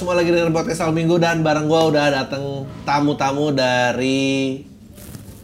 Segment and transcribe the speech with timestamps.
[0.00, 4.64] Semua lagi dengan podcast Al Minggu dan bareng gua udah datang tamu-tamu dari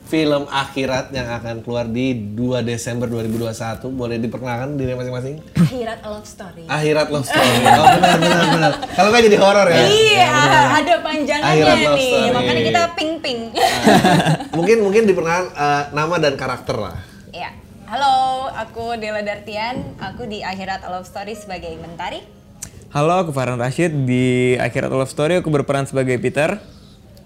[0.09, 3.53] film Akhirat yang akan keluar di 2 Desember 2021.
[3.93, 5.45] Boleh diperkenalkan diri masing-masing?
[5.61, 6.65] Akhirat love story.
[6.73, 7.53] Akhirat Love Story.
[7.69, 8.73] Oh benar benar benar.
[8.97, 9.77] Kalau nggak jadi horor ya?
[9.93, 12.09] Iya, ada Akhirat panjangannya love nih.
[12.09, 12.33] story.
[12.33, 13.41] Makanya kita ping ping.
[14.57, 16.97] mungkin mungkin diperkenalkan eh, nama dan karakter lah.
[17.29, 17.53] Iya.
[17.93, 20.01] Halo, aku Dela Dartian.
[20.01, 22.36] Aku di Akhirat love story sebagai mentari.
[22.97, 23.93] Halo, aku Farhan Rashid.
[24.09, 26.57] Di Akhirat Love Story aku berperan sebagai Peter.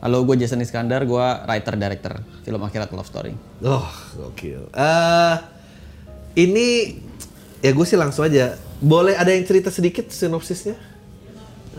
[0.03, 3.39] Halo, gue Jason Iskandar, gue writer director film Akhirat Love Story.
[3.63, 3.87] Oh,
[4.19, 4.67] gokil.
[4.75, 5.37] Eh
[6.43, 6.99] ini
[7.63, 8.59] ya gue sih langsung aja.
[8.83, 10.75] Boleh ada yang cerita sedikit sinopsisnya?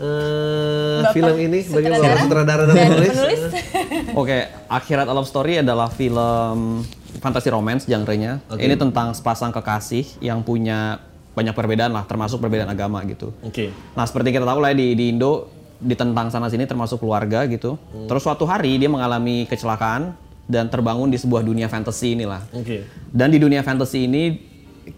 [0.00, 3.12] Eh Bapak film ini bagaimana sutradara sutradara dan penulis?
[3.12, 3.40] penulis.
[4.24, 4.38] Oke,
[4.72, 6.80] Akhirat Love Story adalah film
[7.20, 8.40] fantasi romance genre-nya.
[8.56, 13.32] Ini tentang sepasang kekasih yang punya banyak perbedaan lah, termasuk perbedaan agama gitu.
[13.40, 13.72] Oke.
[13.96, 15.48] Nah, seperti kita tahu lah ya, di, di Indo
[15.82, 17.74] ditentang sana sini termasuk keluarga gitu.
[18.06, 20.14] Terus suatu hari dia mengalami kecelakaan
[20.46, 22.46] dan terbangun di sebuah dunia fantasy inilah.
[22.54, 22.86] Oke.
[23.10, 24.38] Dan di dunia fantasy ini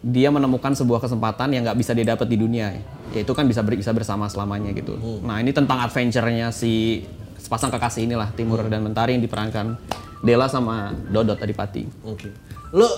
[0.04, 2.72] dia menemukan sebuah kesempatan yang nggak bisa dia dapat di dunia,
[3.16, 4.96] yaitu kan bisa ber- bisa bersama selamanya gitu.
[5.24, 7.04] Nah ini tentang adventure-nya si
[7.41, 9.76] sepasang kekasih inilah Timur dan Mentari yang diperankan
[10.24, 11.84] Dela sama Dodot Adipati.
[12.04, 12.32] Oke.
[12.72, 12.88] Lo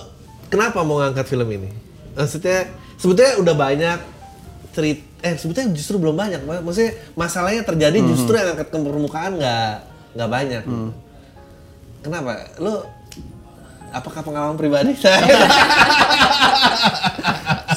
[0.47, 1.71] kenapa mau ngangkat film ini?
[2.17, 2.65] Maksudnya
[2.97, 3.99] sebetulnya udah banyak
[4.73, 6.41] cerita eh sebetulnya justru belum banyak.
[6.43, 9.71] Mak- Maksudnya masalahnya terjadi justru yang angkat ke permukaan nggak
[10.13, 10.63] nggak banyak.
[12.01, 12.31] Kenapa?
[12.57, 12.85] Lo
[13.89, 14.93] apakah pengalaman pribadi?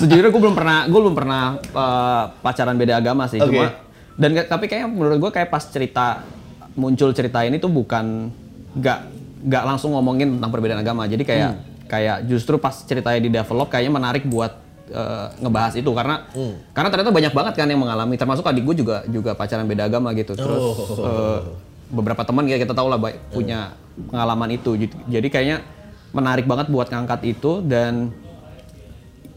[0.00, 1.42] Sejujurnya gue belum pernah gue belum pernah
[1.72, 3.52] uh, pacaran beda agama sih, Oke.
[3.52, 3.68] cuma
[4.16, 6.24] dan tapi kayaknya menurut gue kayak pas cerita
[6.72, 8.28] muncul cerita ini tuh bukan
[8.76, 8.98] nggak
[9.44, 11.50] nggak langsung ngomongin tentang perbedaan agama, jadi kayak
[11.90, 14.54] kayak justru pas ceritanya di develop kayaknya menarik buat
[14.94, 15.90] uh, ngebahas itu.
[15.90, 16.30] Karena
[16.70, 20.14] karena ternyata banyak banget kan yang mengalami, termasuk adik gue juga juga pacaran beda agama
[20.14, 20.62] gitu, terus
[21.02, 21.42] uh,
[21.90, 23.74] beberapa teman ya kita tahu lah baik punya
[24.06, 24.78] pengalaman itu,
[25.10, 25.66] Jadi- kayaknya
[26.14, 28.14] menarik banget buat ngangkat itu dan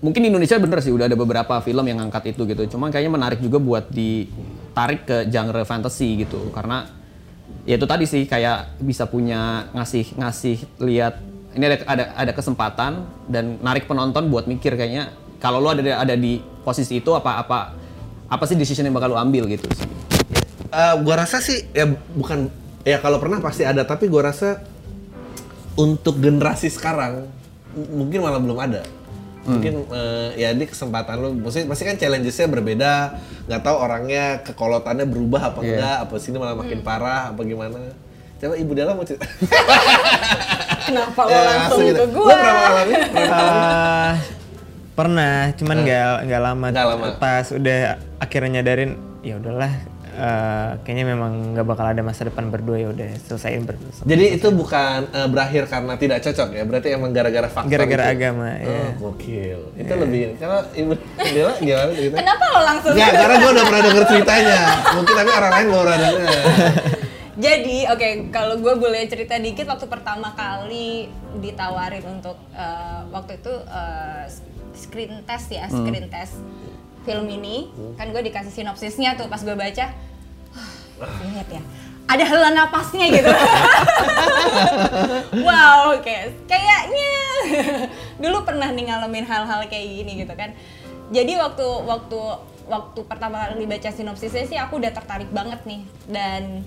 [0.04, 2.78] mungkin di Indonesia bener sih udah ada beberapa film yang ngangkat itu gitu.
[2.78, 6.54] Cuma kayaknya menarik juga buat ditarik ke genre fantasy gitu.
[6.54, 6.86] Karena
[7.64, 13.06] ya itu tadi sih kayak bisa punya ngasih ngasih lihat ini ada ada ada kesempatan
[13.30, 17.60] dan narik penonton buat mikir kayaknya kalau lu ada ada di posisi itu apa apa
[18.32, 19.86] apa sih decision yang bakal lu ambil gitu sih.
[20.74, 21.86] Eh, gua rasa sih ya
[22.18, 22.50] bukan
[22.82, 24.66] ya kalau pernah pasti ada tapi gua rasa
[25.78, 27.30] untuk generasi sekarang
[27.76, 28.82] mungkin malah belum ada.
[29.44, 32.92] Mungkin eh, ya ini kesempatan lu maksudnya pasti kan challengesnya berbeda
[33.52, 37.94] nggak tahu orangnya kekolotannya berubah apa enggak apa sini malah makin parah apa gimana.
[38.40, 39.28] Coba ibu Dela mau cerita
[40.86, 41.96] Kenapa lo Ya, langsung gitu.
[41.96, 42.28] ke gua?
[42.30, 44.12] pernah mengalami Pernah?
[44.14, 44.14] Eh,
[44.94, 46.66] pernah, cuman nggak nggak lama.
[46.70, 47.06] Nggak lama.
[47.18, 47.78] Pas udah
[48.18, 48.92] akhirnya nyadarin,
[49.22, 49.74] ya udahlah.
[50.14, 53.90] eh, kayaknya memang nggak bakal ada masa depan berdua ya udah selesaiin berdua.
[54.06, 58.14] jadi itu bukan eh, berakhir karena tidak cocok ya berarti emang gara-gara faktor Gara-gara itu?
[58.14, 58.70] agama, ya.
[58.70, 62.94] oh gokil itu lebih kalau ibu Dela gimana cerita Kenapa lo langsung?
[62.94, 64.60] Ya, karena gue udah pernah denger ceritanya.
[64.94, 66.30] Mungkin tapi orang lain belum pernah denger.
[67.44, 71.12] Jadi, oke, kalau gue boleh cerita dikit waktu pertama kali
[71.44, 74.24] ditawarin untuk eh, waktu itu eh,
[74.72, 76.40] screen test ya, screen test
[77.04, 77.68] film ini,
[78.00, 79.92] kan gue dikasih sinopsisnya tuh pas gue baca,
[81.04, 81.60] "Wah, lihat ya,
[82.08, 83.28] ada hela napasnya gitu.
[85.48, 87.12] wow, kayak kayaknya
[88.24, 90.56] dulu pernah nih ngalamin hal-hal kayak gini gitu kan.
[91.12, 92.20] Jadi waktu waktu
[92.72, 95.84] waktu pertama kali baca sinopsisnya sih aku udah tertarik banget nih.
[96.08, 96.64] Dan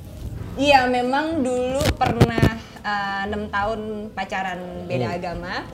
[0.56, 3.80] iya memang dulu pernah eh, enam tahun
[4.12, 5.64] pacaran beda agama.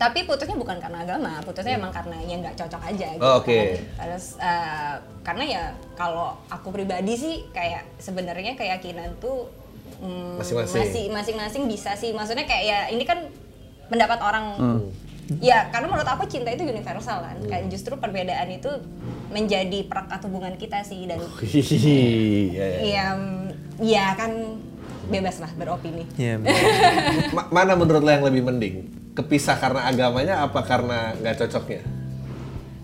[0.00, 3.20] Tapi putusnya bukan karena agama, putusnya emang karena ya nggak cocok aja gitu.
[3.20, 3.52] Oh, oke.
[3.52, 3.68] kan.
[4.00, 5.62] Terus eh, karena ya
[5.92, 9.52] kalau aku pribadi sih kayak sebenarnya keyakinan tuh
[10.00, 10.80] mm, Masing-masing.
[10.80, 12.16] masih masing-masing bisa sih.
[12.16, 13.28] Maksudnya kayak ya ini kan
[13.92, 14.44] pendapat orang.
[15.38, 17.36] Ya karena menurut aku cinta itu universal kan.
[17.44, 18.72] Kayak justru perbedaan itu
[19.30, 21.20] menjadi perekat hubungan kita sih dan
[22.50, 23.06] Iya, iya.
[23.80, 24.30] Ya kan
[25.06, 26.04] bebas lah beropini.
[26.16, 26.38] Ya,
[27.30, 28.76] Ma- mana menurut lo yang lebih mending?
[29.10, 31.82] kepisah karena agamanya apa karena nggak cocoknya?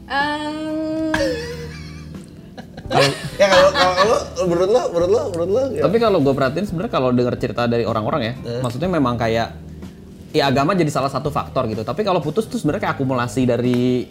[0.07, 1.15] Em,
[3.41, 5.83] ya kalau kalau menurut lo menurut lo menurut lo ya.
[5.83, 8.61] Tapi kalau gue perhatiin sebenarnya kalau dengar cerita dari orang-orang ya, Eh.
[8.61, 9.55] maksudnya memang kayak
[10.31, 11.83] ya agama jadi salah satu faktor gitu.
[11.83, 14.11] Tapi kalau putus tuh sebenarnya kayak akumulasi dari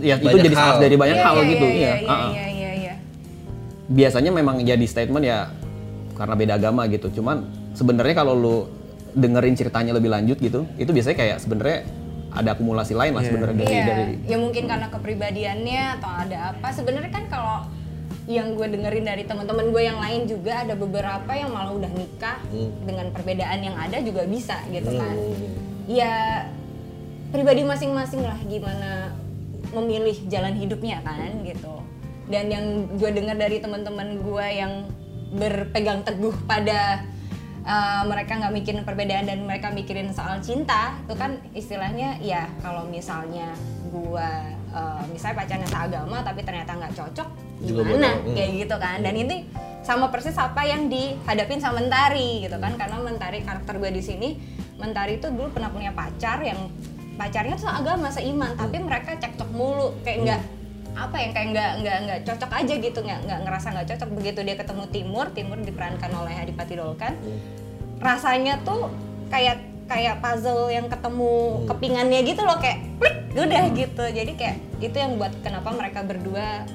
[0.00, 0.74] ya itu Banyak jadi hal.
[0.78, 1.66] dari banyak iya, hal iya, gitu.
[1.66, 1.94] Iya, Iya.
[1.94, 2.94] iya, iya, iya, iya.
[3.86, 5.52] Biasanya memang jadi statement ya
[6.16, 7.08] karena beda agama gitu.
[7.20, 8.56] Cuman sebenarnya kalau lu
[9.12, 11.78] dengerin ceritanya lebih lanjut gitu, itu biasanya kayak sebenarnya
[12.32, 16.68] ada akumulasi lain lah sebenarnya dari Iya, dari ya mungkin karena kepribadiannya atau ada apa.
[16.72, 17.58] Sebenarnya kan kalau
[18.30, 22.38] yang gue dengerin dari teman-teman gue yang lain juga ada beberapa yang malah udah nikah
[22.86, 25.14] dengan perbedaan yang ada juga bisa gitu kan.
[25.90, 26.46] Ya
[27.34, 29.12] pribadi masing-masing lah gimana
[29.74, 31.84] memilih jalan hidupnya kan gitu.
[32.32, 32.64] Dan yang
[32.96, 34.88] gue dengar dari teman-teman gue yang
[35.32, 37.02] berpegang teguh pada
[37.64, 42.84] uh, mereka nggak mikirin perbedaan dan mereka mikirin soal cinta itu kan istilahnya ya kalau
[42.86, 43.56] misalnya
[43.88, 47.28] gua uh, misalnya pacarnya seagama tapi ternyata nggak cocok
[47.62, 48.10] Juga gimana?
[48.18, 48.34] hmm.
[48.34, 48.98] kayak gitu kan.
[49.00, 49.36] Dan ini
[49.82, 52.74] sama persis apa yang dihadapin sama Mentari gitu kan.
[52.74, 54.28] Karena Mentari karakter gue di sini
[54.82, 56.70] Mentari itu dulu pernah punya pacar yang
[57.14, 59.94] pacarnya tuh seagama seiman tapi mereka cekcok mulu.
[60.02, 60.40] Kayak nggak
[60.92, 64.40] apa yang kayak nggak nggak nggak cocok aja gitu nggak nggak ngerasa nggak cocok begitu
[64.44, 67.14] dia ketemu Timur Timur diperankan oleh Adipati Dolken
[68.02, 68.92] rasanya tuh
[69.32, 69.56] kayak
[69.88, 75.16] kayak puzzle yang ketemu kepingannya gitu loh kayak klik udah gitu jadi kayak itu yang
[75.16, 76.68] buat kenapa mereka berdua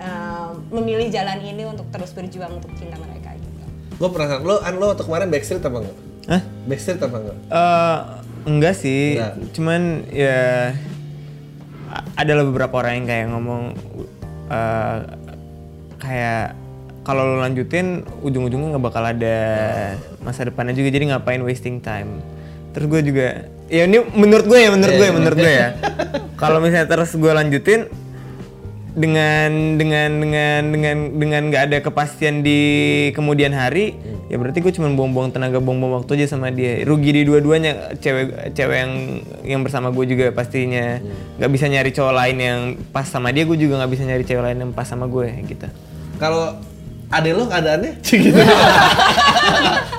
[0.00, 3.64] uh, memilih jalan ini untuk terus berjuang untuk cinta mereka gitu
[3.96, 5.96] Gue penasaran lo an lo waktu kemarin backstreet apa enggak?
[6.28, 6.42] Hah?
[6.68, 7.38] Backstreet apa enggak?
[7.48, 7.98] Eh,
[8.44, 9.34] enggak sih, Enggak.
[9.56, 9.82] cuman
[10.12, 10.40] ya
[12.16, 13.62] adalah beberapa orang yang kayak ngomong
[14.48, 14.98] eh,
[16.00, 16.56] kayak
[17.06, 19.38] kalau lo lanjutin ujung-ujungnya nggak bakal ada
[20.26, 22.18] masa depannya juga jadi ngapain wasting time.
[22.74, 23.26] Terus gue juga
[23.70, 25.68] ya ini menurut gue ya menurut gue ya menurut gue ya.
[26.42, 27.86] Kalau misalnya terus gue lanjutin
[28.96, 32.60] dengan dengan dengan dengan dengan nggak ada kepastian di
[33.12, 33.92] kemudian hari
[34.32, 38.56] ya berarti gue cuma buang-buang tenaga buang-buang waktu aja sama dia rugi di dua-duanya cewek
[38.56, 38.92] cewek yang
[39.44, 40.96] yang bersama gue juga pastinya
[41.36, 44.42] nggak bisa nyari cowok lain yang pas sama dia gue juga nggak bisa nyari cewek
[44.48, 45.68] lain yang pas sama gue gitu
[46.16, 46.56] Kalau
[47.12, 48.40] ade lo keadaannya gitu.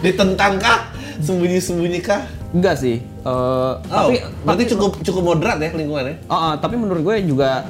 [0.02, 0.90] Ditentang kah?
[1.22, 2.26] Sembunyi-sembunyi kah?
[2.48, 2.98] enggak sih.
[3.04, 6.26] Eh, Oh, tapi berarti cukup cukup moderat ya lingkungannya.
[6.32, 7.68] Oh, oh, tapi menurut gue juga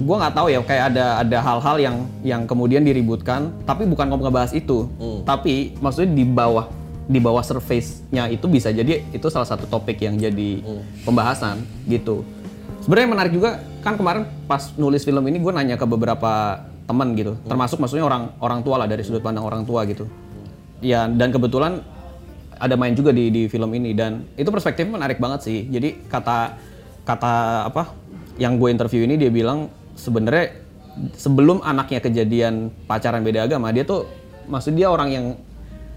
[0.00, 4.32] gue nggak tahu ya kayak ada ada hal-hal yang yang kemudian diributkan tapi bukan ngomong
[4.32, 4.88] ngebahas itu.
[5.28, 6.66] Tapi maksudnya di bawah
[7.10, 10.64] di bawah surface-nya itu bisa jadi itu salah satu topik yang jadi
[11.04, 12.24] pembahasan gitu.
[12.80, 17.36] Sebenarnya menarik juga kan kemarin pas nulis film ini gue nanya ke beberapa teman gitu.
[17.44, 20.08] Termasuk maksudnya orang orang tua lah dari sudut pandang orang tua gitu.
[20.80, 21.84] Ya dan kebetulan
[22.56, 25.68] ada main juga di di film ini dan itu perspektifnya menarik banget sih.
[25.68, 26.56] Jadi kata
[27.04, 27.92] kata apa
[28.40, 29.68] yang gue interview ini dia bilang
[30.00, 30.56] sebenarnya
[31.14, 34.08] sebelum anaknya kejadian pacaran beda agama dia tuh
[34.48, 35.26] maksud dia orang yang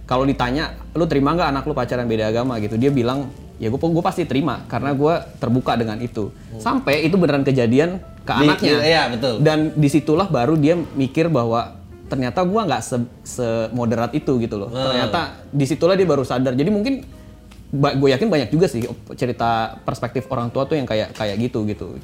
[0.04, 2.60] kalau ditanya lu terima nggak anak lu pacaran beda agama?
[2.60, 6.30] Gitu dia bilang ya gue gue pasti terima karena gue terbuka dengan itu.
[6.60, 8.76] Sampai itu beneran kejadian ke Di- anaknya.
[8.84, 9.40] iya, betul.
[9.40, 14.70] dan di situlah baru dia mikir bahwa ternyata gua nggak se, semoderat itu gitu loh.
[14.70, 16.54] Ternyata di situlah dia baru sadar.
[16.54, 17.04] Jadi mungkin
[17.74, 18.86] gue yakin banyak juga sih
[19.18, 21.98] cerita perspektif orang tua tuh yang kayak kayak gitu gitu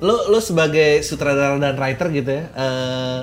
[0.00, 3.22] Lo lo sebagai sutradara dan writer gitu ya, eh,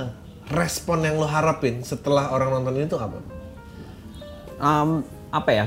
[0.53, 3.17] respon yang lo harapin setelah orang nonton ini tuh apa?
[4.61, 5.01] Em,
[5.33, 5.65] apa ya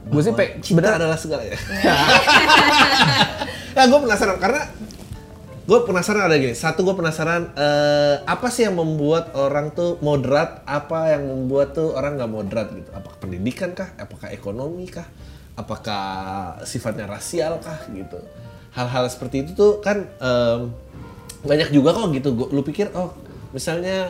[0.00, 1.52] gue sih pe- Cinta adalah segala ya.
[3.76, 4.64] nah, gue penasaran karena
[5.68, 6.56] gue penasaran ada gini.
[6.56, 11.92] Satu gue penasaran eh, apa sih yang membuat orang tuh moderat, apa yang membuat tuh
[11.92, 12.88] orang nggak moderat gitu?
[12.96, 13.92] Apakah pendidikan kah?
[14.00, 15.04] Apakah ekonomi kah?
[15.60, 16.04] Apakah
[16.64, 18.16] sifatnya rasial kah gitu?
[18.72, 20.72] Hal-hal seperti itu tuh kan em,
[21.44, 22.28] banyak juga kok gitu.
[22.32, 23.12] Gua, lu pikir oh
[23.52, 24.08] misalnya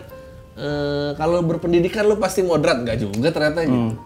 [0.54, 3.98] eh, kalau berpendidikan lu pasti moderat nggak juga ternyata gitu.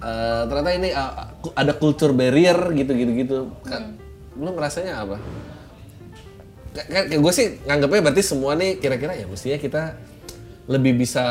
[0.00, 3.36] Eh, ternyata ini uh, ada culture barrier gitu gitu gitu
[4.32, 5.20] lu ngerasanya apa
[6.88, 10.00] kan gue sih nganggapnya berarti semua nih kira-kira ya mestinya kita
[10.72, 11.24] lebih bisa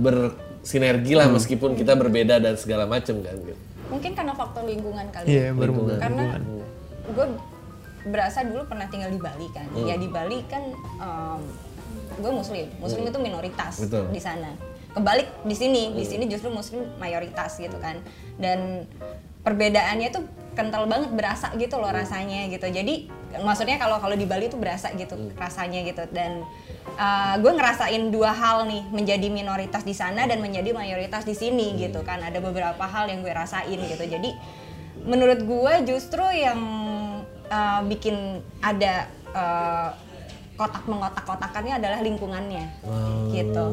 [0.00, 3.60] bersinergi lah meskipun kita berbeda dan segala macam kan gitu.
[3.88, 5.52] Mungkin karena faktor lingkungan kali Iya, ya.
[5.52, 5.98] berhubungan.
[5.98, 6.24] karena
[7.08, 7.26] gue
[8.08, 9.66] berasa dulu pernah tinggal di Bali kan.
[9.74, 10.62] Ya di Bali kan
[12.14, 12.66] gue muslim.
[12.78, 14.08] Muslim itu minoritas Betul.
[14.10, 14.52] di sana.
[14.92, 15.92] Kebalik di sini.
[15.92, 18.00] Di sini justru muslim mayoritas gitu kan.
[18.36, 18.84] Dan
[19.48, 22.68] perbedaannya tuh kental banget berasa gitu loh rasanya gitu.
[22.68, 23.08] Jadi
[23.40, 26.04] maksudnya kalau kalau di Bali tuh berasa gitu rasanya gitu.
[26.12, 26.44] Dan
[27.40, 32.04] gue ngerasain dua hal nih menjadi minoritas di sana dan menjadi mayoritas di sini gitu
[32.04, 32.20] kan.
[32.20, 34.04] Ada beberapa hal yang gue rasain gitu.
[34.04, 34.36] Jadi
[35.08, 36.60] menurut gue justru yang
[37.48, 39.94] uh, bikin ada uh,
[40.58, 42.66] kotak mengotak-kotakannya adalah lingkungannya
[43.30, 43.64] gitu.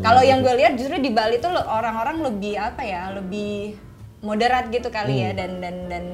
[0.00, 3.76] Kalau yang gue lihat justru di Bali tuh orang-orang lebih apa ya lebih
[4.26, 6.04] moderat gitu kali ya dan dan dan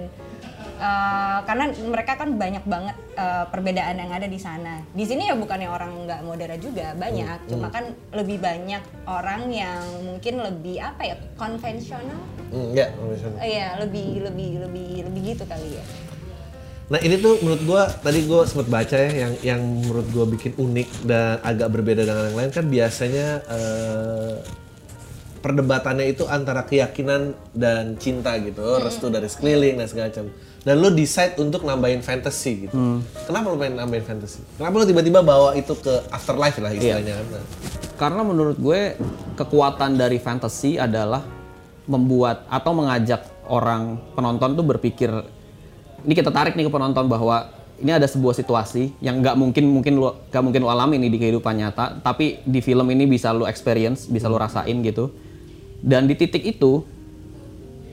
[0.83, 4.83] uh, karena mereka kan banyak banget uh, perbedaan yang ada di sana.
[4.93, 7.49] Di sini ya bukannya orang nggak moderat juga banyak.
[7.49, 12.21] Cuma kan lebih banyak orang yang mungkin lebih apa ya konvensional?
[12.51, 13.41] Hmm, ya, misalnya.
[13.41, 15.85] Iya, lebih lebih lebih lebih gitu kali ya.
[16.93, 20.53] Nah ini tuh menurut gua tadi gua sempat baca ya yang yang menurut gua bikin
[20.61, 24.35] unik dan agak berbeda dengan yang lain kan biasanya eh,
[25.43, 30.27] perdebatannya itu antara keyakinan dan cinta gitu, restu dari sekeliling dan segala macam.
[30.63, 33.03] Dan lu decide untuk nambahin fantasy gitu.
[33.27, 34.41] Kenapa lu pengen nambahin fantasy?
[34.55, 37.27] Kenapa lu tiba-tiba bawa itu ke afterlife lah istilahnya kan?
[37.35, 37.45] Nah,
[37.99, 38.95] Karena menurut gue
[39.35, 41.27] kekuatan dari fantasy adalah
[41.91, 45.11] membuat atau mengajak orang penonton tuh berpikir
[46.03, 47.51] ini kita tarik nih ke penonton bahwa
[47.83, 51.19] ini ada sebuah situasi yang nggak mungkin mungkin lu nggak mungkin lu alami nih di
[51.19, 55.11] kehidupan nyata tapi di film ini bisa lu experience bisa lu rasain gitu
[55.83, 56.87] dan di titik itu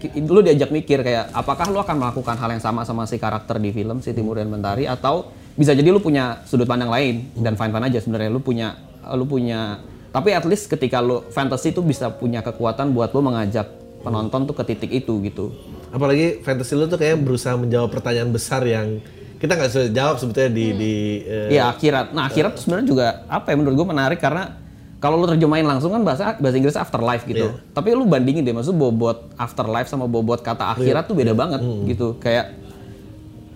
[0.07, 3.75] lu diajak mikir kayak apakah lu akan melakukan hal yang sama sama si karakter di
[3.75, 5.27] film si Timur dan Mentari atau
[5.59, 8.31] bisa jadi lu punya sudut pandang lain dan fine fine aja sebenarnya.
[8.31, 8.79] Lu punya
[9.11, 9.83] lu punya
[10.15, 13.67] tapi at least ketika lu fantasy itu bisa punya kekuatan buat lu mengajak
[13.99, 15.51] penonton tuh ke titik itu gitu.
[15.91, 19.03] Apalagi fantasy lu tuh kayak berusaha menjawab pertanyaan besar yang
[19.39, 20.93] kita nggak bisa jawab sebetulnya di di
[21.27, 22.15] eh, Iya akhirat.
[22.15, 24.55] Nah akhirat sebenarnya juga apa ya menurut gue menarik karena
[24.99, 27.47] kalau lu terjemahin langsung kan bahasa bahasa Inggrisnya afterlife gitu.
[27.49, 27.71] Iya.
[27.71, 32.19] Tapi lu bandingin deh maksud bobot afterlife sama bobot kata akhirat tuh beda banget gitu.
[32.19, 32.59] Kayak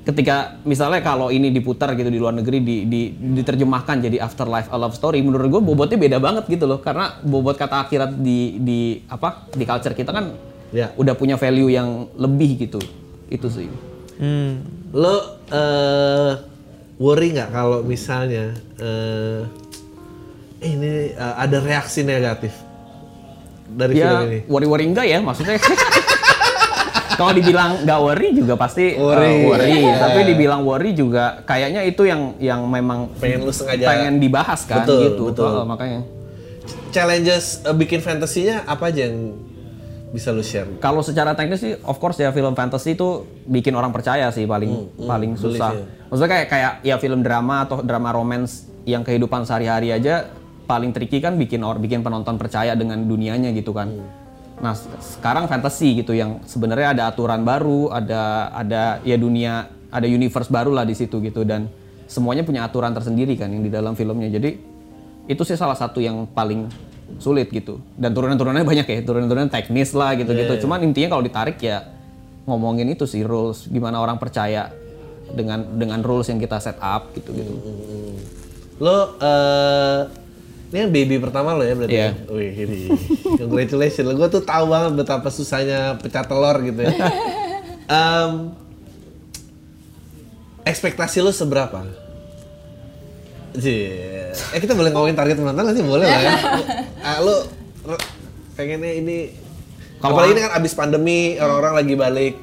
[0.04, 4.76] ketika misalnya kalau ini diputar gitu di luar negeri di, di- diterjemahkan jadi afterlife a
[4.76, 8.80] love story menurut gue bobotnya beda banget gitu loh karena bobot kata akhirat di di
[9.06, 10.26] apa di culture kita kan
[10.74, 10.90] Ya.
[10.98, 12.82] udah punya value yang lebih gitu
[13.30, 13.70] itu sih
[14.14, 14.66] Hmm.
[14.90, 16.34] lo eh
[16.98, 19.46] worry nggak kalau misalnya eh,
[20.63, 22.51] ini eh, ada reaksi negatif
[23.67, 25.58] dari film ya ini worry-worry enggak ya maksudnya
[27.20, 29.34] kalau dibilang nggak worry juga pasti uh, Worry.
[29.46, 29.70] worry.
[29.86, 29.93] Iya.
[30.01, 34.82] tapi dibilang worry juga kayaknya itu yang yang memang pengen lu sengaja pengen dibahas kan
[34.84, 35.46] Betul, gitu betul.
[35.62, 36.01] Oh, makanya
[36.89, 39.38] challenges eh, bikin fantasinya apa aja yang
[40.13, 43.89] bisa lu share kalau secara teknis sih of course ya film fantasy itu bikin orang
[43.89, 45.86] percaya sih paling paling believe susah ya.
[46.10, 50.29] maksudnya kayak kayak ya film drama atau drama romance yang kehidupan sehari-hari aja
[50.74, 53.94] paling tricky kan bikin or bikin penonton percaya dengan dunianya gitu kan.
[54.58, 54.89] Nah se-
[55.20, 60.74] sekarang fantasy gitu yang sebenarnya ada aturan baru ada ada ya dunia ada universe baru
[60.74, 61.70] lah di situ gitu dan
[62.10, 64.34] semuanya punya aturan tersendiri kan yang di dalam filmnya.
[64.34, 64.58] Jadi
[65.30, 66.65] itu sih salah satu yang paling
[67.22, 67.77] sulit gitu.
[67.94, 71.86] Dan turunan-turunannya banyak ya turunan-turunan teknis lah gitu-gitu cuman intinya kalau ditarik ya
[72.50, 73.70] ngomongin itu sih rules.
[73.70, 74.74] Gimana orang percaya
[75.30, 77.53] dengan dengan rules yang kita set up gitu gitu.
[78.82, 80.23] Lo eh
[80.74, 82.10] ini kan baby pertama lo ya berarti Iya.
[82.10, 82.12] ya?
[82.27, 82.77] Wih, ini.
[83.36, 84.10] Congratulations.
[84.10, 86.89] Gue tuh tahu banget betapa susahnya pecah telur gitu ya.
[87.86, 88.32] Em,
[90.63, 91.86] ekspektasi lo seberapa?
[93.53, 93.86] Sih,
[94.50, 95.86] eh kita boleh ngomongin target penonton nggak sih?
[95.86, 96.32] Boleh lah ya.
[97.06, 97.36] Ah, lo
[98.53, 99.30] pengennya ini,
[100.00, 102.34] Kalau apalagi ini kan abis pandemi, orang-orang lagi balik,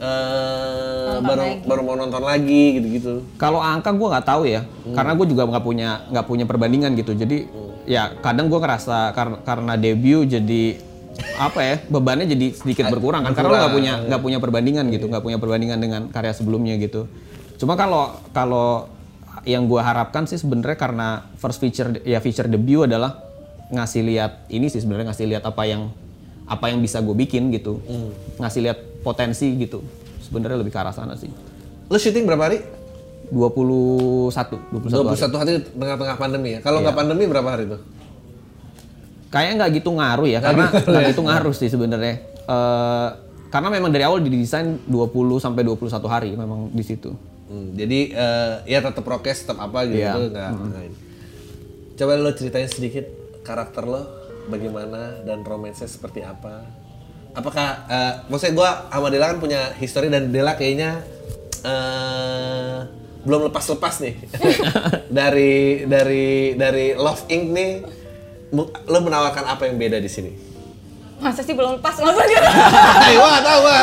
[0.00, 1.56] eh, Nonton baru lagi.
[1.62, 3.14] baru mau nonton lagi gitu-gitu.
[3.36, 7.12] kalau angka gue nggak tahu ya karena gue juga nggak punya nggak punya perbandingan gitu
[7.12, 7.44] jadi
[7.88, 10.78] ya kadang gue ngerasa karena karena debut jadi
[11.36, 15.04] apa ya bebannya jadi sedikit berkurang kan karena lo nggak punya nggak punya perbandingan gitu
[15.08, 17.08] nggak punya perbandingan dengan karya sebelumnya gitu.
[17.60, 18.88] Cuma kalau kalau
[19.44, 21.08] yang gue harapkan sih sebenarnya karena
[21.40, 23.20] first feature ya feature debut adalah
[23.70, 25.92] ngasih lihat ini sih sebenarnya ngasih lihat apa yang
[26.50, 27.78] apa yang bisa gue bikin gitu.
[28.40, 29.84] Ngasih lihat potensi gitu.
[30.24, 31.30] Sebenarnya lebih ke arah sana sih.
[31.86, 32.58] Lo syuting berapa hari?
[33.30, 34.30] 21
[34.74, 35.18] 21 hari.
[35.18, 36.58] 21 hari tengah-tengah pandemi ya.
[36.60, 37.00] Kalau nggak Iya.
[37.00, 37.80] pandemi berapa hari tuh?
[39.30, 42.14] Kayaknya nggak gitu ngaruh ya, karena nggak gitu ngaruh sih sebenarnya.
[42.44, 43.08] Eh,
[43.48, 47.14] karena memang dari awal didesain 20 sampai 21 hari memang di situ.
[47.46, 50.14] Hmm, jadi eh, ya tetap prokes, tetap apa gitu Iya.
[50.14, 50.50] tuh nggak.
[50.50, 50.96] nggak ini.
[51.94, 53.06] Coba lo ceritain sedikit
[53.42, 54.02] karakter lo
[54.46, 56.66] bagaimana dan romansnya seperti apa.
[57.30, 61.06] Apakah eh, maksudnya gue sama Dela kan punya history dan Dela kayaknya
[61.62, 62.78] eh
[63.20, 64.14] belum lepas-lepas nih
[65.18, 67.70] dari dari dari Love Inc nih.
[68.90, 70.32] Lo menawarkan apa yang beda di sini?
[71.20, 72.40] Masa sih belum lepas maksudnya?
[73.06, 73.76] Eh, gak tau, gua.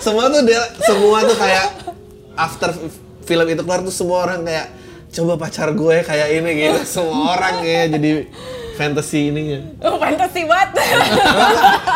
[0.00, 1.66] Semua tuh dia, semua tuh kayak
[2.34, 2.70] after
[3.22, 4.66] film itu keluar tuh semua orang kayak
[5.10, 6.80] coba pacar gue kayak ini gitu.
[6.98, 8.10] Semua orang kayak jadi
[8.78, 9.60] fantasy ininya.
[9.82, 10.70] Oh, fantasy banget.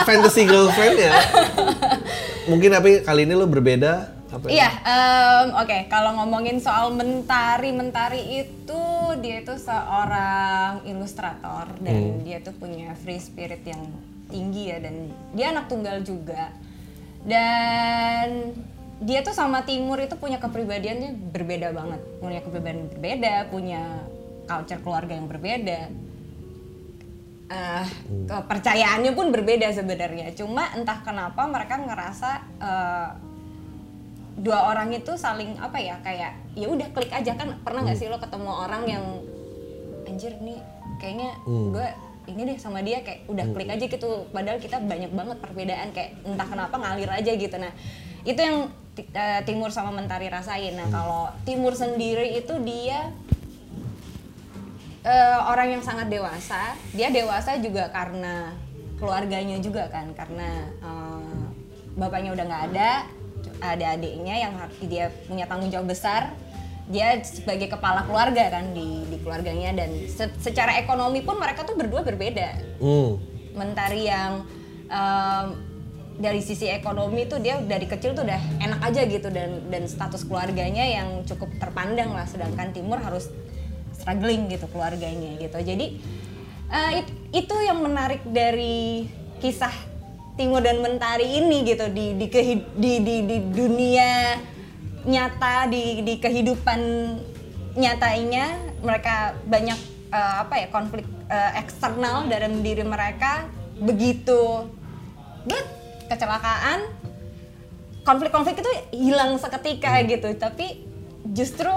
[0.05, 1.13] fantasy girlfriend ya.
[2.51, 4.47] Mungkin tapi kali ini lo berbeda apa?
[4.51, 5.79] Iya, em, oke.
[5.87, 8.83] Kalau ngomongin soal mentari, mentari itu
[9.23, 13.83] dia itu seorang ilustrator dan dia tuh punya free spirit yang
[14.27, 16.51] tinggi ya dan dia anak tunggal juga.
[17.25, 18.53] Dan
[19.01, 23.83] dia tuh sama Timur itu punya kepribadiannya berbeda banget, punya kepribadian berbeda, punya
[24.45, 25.81] culture keluarga yang berbeda.
[27.45, 27.87] Eh,
[28.25, 30.33] kepercayaannya pun berbeda sebenarnya.
[30.33, 33.11] Cuma entah kenapa mereka ngerasa eh,
[34.35, 37.39] dua orang itu saling apa ya kayak ya udah klik aja.
[37.39, 39.05] Kan pernah nggak sih lo ketemu orang yang
[40.05, 40.59] anjir nih
[40.99, 41.87] kayaknya gue
[42.25, 44.27] ini deh sama dia kayak udah klik aja gitu.
[44.33, 47.57] Padahal kita banyak banget perbedaan kayak entah kenapa ngalir aja gitu.
[47.61, 47.73] Nah
[48.25, 50.75] itu yang eh, Timur sama Mentari rasain.
[50.75, 53.13] Nah kalau Timur sendiri itu dia
[55.05, 56.73] eh, orang yang sangat dewasa.
[56.97, 58.57] Dia dewasa juga karena
[58.95, 61.45] keluarganya juga kan, karena eh,
[61.99, 62.91] bapaknya udah nggak ada,
[63.65, 64.53] ada adiknya yang
[64.85, 66.37] dia punya tanggung jawab besar.
[66.85, 71.81] Dia sebagai kepala keluarga kan di, di keluarganya dan se- secara ekonomi pun mereka tuh
[71.81, 72.61] berdua berbeda.
[72.77, 73.17] Hmm.
[73.57, 74.45] Mentari yang
[74.93, 75.47] em,
[76.15, 80.23] dari sisi ekonomi tuh dia dari kecil tuh udah enak aja gitu dan dan status
[80.23, 83.27] keluarganya yang cukup terpandang lah sedangkan Timur harus
[83.91, 85.87] struggling gitu keluarganya gitu jadi
[86.71, 89.11] eh, it- itu yang menarik dari
[89.43, 89.75] kisah
[90.35, 94.35] Timur dan Mentari ini gitu di di kehi- di, di, di dunia
[95.07, 96.81] nyata di di kehidupan
[97.79, 99.79] nyatanya mereka banyak
[100.11, 103.47] eh, apa ya konflik eh, eksternal dalam diri mereka.
[103.79, 104.71] Begitu.
[105.47, 105.67] But
[106.11, 106.89] kecelakaan
[108.03, 110.35] konflik-konflik itu hilang seketika gitu.
[110.35, 110.83] Tapi
[111.31, 111.71] justru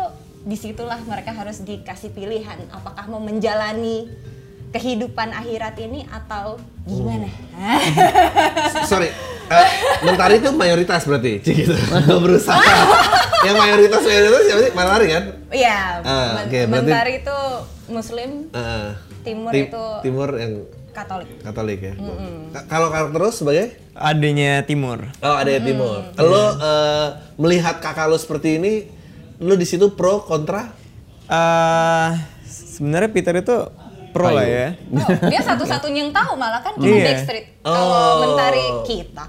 [0.47, 4.07] di situlah mereka harus dikasih pilihan apakah mau menjalani
[4.69, 7.27] kehidupan akhirat ini atau gimana
[8.85, 9.09] Sorry,
[9.47, 9.67] eh,
[10.01, 11.73] mentari itu mayoritas berarti, gitu.
[12.13, 12.59] Berusaha.
[13.45, 14.71] yang mayoritas mayoritas siapa sih?
[14.71, 15.23] Mentari kan?
[15.49, 17.39] Iya, Ah, men- oke, berarti- Mentari itu
[17.87, 18.89] Muslim, Eh,
[19.23, 20.53] Timur Tim- itu Timur yang
[20.89, 21.29] Katolik.
[21.39, 21.93] Katolik ya.
[22.49, 23.65] Ka- Kalau karakter terus sebagai?
[23.93, 25.05] Adanya Timur.
[25.19, 26.01] Oh ada yang Timur.
[26.17, 28.73] Lo eh, melihat kakak lo seperti ini,
[29.37, 30.73] lo di situ pro kontra?
[31.23, 32.09] eh
[32.45, 33.57] sebenarnya Peter itu
[34.17, 34.67] pro lah ya.
[34.89, 37.05] Oh, dia satu-satunya yang tahu malah kan cuma Iya.
[37.07, 37.45] Backstreet.
[37.59, 38.15] Kalau Oh.
[38.23, 39.23] Mentari kita,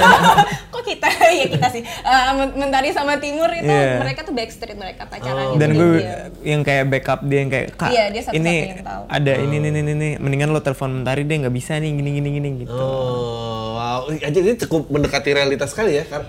[0.72, 1.06] kok kita
[1.38, 1.82] ya kita sih.
[1.84, 4.00] Eh, Men- Mentari sama Timur itu Iya.
[4.00, 5.44] mereka tuh Backstreet mereka pacaran.
[5.46, 5.56] Oh.
[5.56, 5.78] Dan gitu.
[5.78, 6.16] gue Iya.
[6.44, 9.54] yang kayak backup dia yang kayak kak Iya, dia satu-satunya ini yang tahu." ada ini
[9.56, 12.74] ini ini ini mendingan lo telepon mentari deh nggak bisa nih gini gini gini gitu.
[12.74, 14.00] Oh, wow.
[14.10, 16.24] Jadi ini cukup mendekati realitas sekali ya, kan?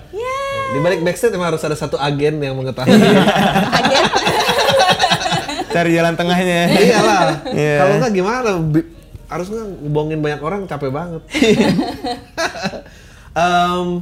[0.66, 2.90] Di balik backstage emang harus ada satu agen yang mengetahui.
[3.78, 4.04] Agen.
[5.76, 6.60] Cari jalan tengahnya.
[6.72, 7.24] Iyalah.
[7.52, 7.76] Iya.
[7.78, 8.50] Kalau nggak gimana?
[9.26, 11.22] Harusnya ngebohongin banyak orang capek banget.
[13.36, 14.00] Em,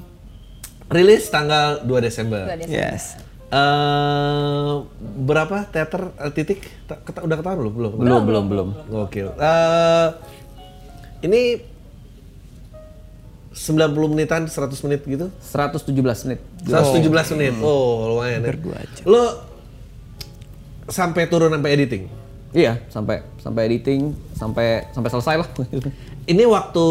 [0.87, 2.47] rilis tanggal 2 Desember.
[2.47, 2.71] Dua Desember.
[2.71, 3.19] Yes.
[3.51, 4.73] Eh,
[5.21, 6.61] berapa teater eh, titik?
[6.87, 7.73] Ta- keta- udah ketahuan belum?
[7.75, 7.93] Belum.
[7.99, 8.69] Belum, belum, belum.
[8.87, 9.29] Gokil.
[9.35, 10.09] Eh,
[11.27, 11.43] ini
[13.55, 15.31] 90 menitan, 100 menit gitu?
[15.39, 16.41] 117 menit.
[16.67, 17.55] 117 menit.
[17.63, 18.51] Oh, lumayan ya.
[18.51, 19.03] Berdua aja.
[19.07, 19.54] Lo
[20.89, 22.05] sampai turun sampai editing.
[22.55, 25.49] Iya, sampai sampai editing, sampai sampai selesai lah.
[26.33, 26.87] Ini waktu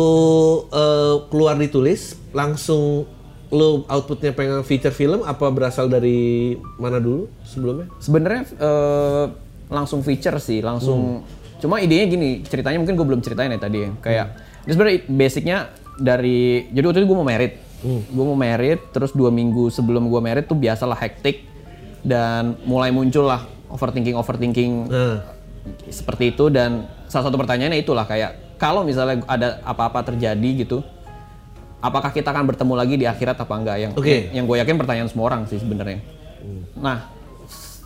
[0.70, 3.08] eh, keluar ditulis langsung
[3.54, 7.88] lo outputnya pengen feature film apa berasal dari mana dulu sebelumnya?
[8.04, 9.26] Sebenarnya eh,
[9.72, 11.24] langsung feature sih, langsung.
[11.64, 13.90] Cuma idenya gini, ceritanya mungkin gue belum ceritain ya tadi ya.
[14.04, 14.28] Kayak,
[14.68, 15.58] ini sebenarnya basicnya
[15.96, 17.54] dari, jadi waktu itu gue mau merit.
[17.84, 21.48] Gue mau merit, terus dua minggu sebelum gue merit tuh biasalah hektik.
[22.04, 25.18] Dan mulai muncul lah overthinking-overthinking Nah,
[25.90, 26.48] seperti itu.
[26.54, 30.86] Dan salah satu pertanyaannya itulah kayak, kalau misalnya ada apa-apa terjadi gitu,
[31.84, 33.78] apakah kita akan bertemu lagi di akhirat apa enggak?
[33.80, 34.32] Yang, Oke.
[34.32, 36.00] yang gue yakin pertanyaan semua orang sih sebenarnya.
[36.80, 37.08] Nah,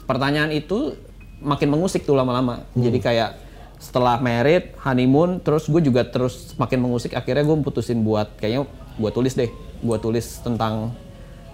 [0.06, 0.98] pertanyaan itu
[1.42, 2.66] makin mengusik tuh lama-lama.
[2.74, 3.38] Jadi kayak
[3.78, 7.14] setelah merit, honeymoon, terus gue juga terus makin mengusik.
[7.14, 8.66] Akhirnya gue putusin buat kayaknya
[8.98, 9.50] gue tulis deh,
[9.86, 10.98] gue tulis tentang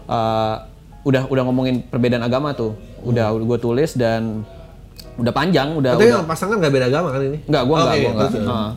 [0.08, 0.56] eh,
[1.04, 4.44] udah udah ngomongin perbedaan agama tuh, udah gue tulis dan
[5.14, 7.38] udah panjang, udah Tapi udah pasangan nggak beda agama kan ini?
[7.44, 8.30] Enggak, gua enggak, Oke, gua enggak.
[8.30, 8.72] terus- Heeh.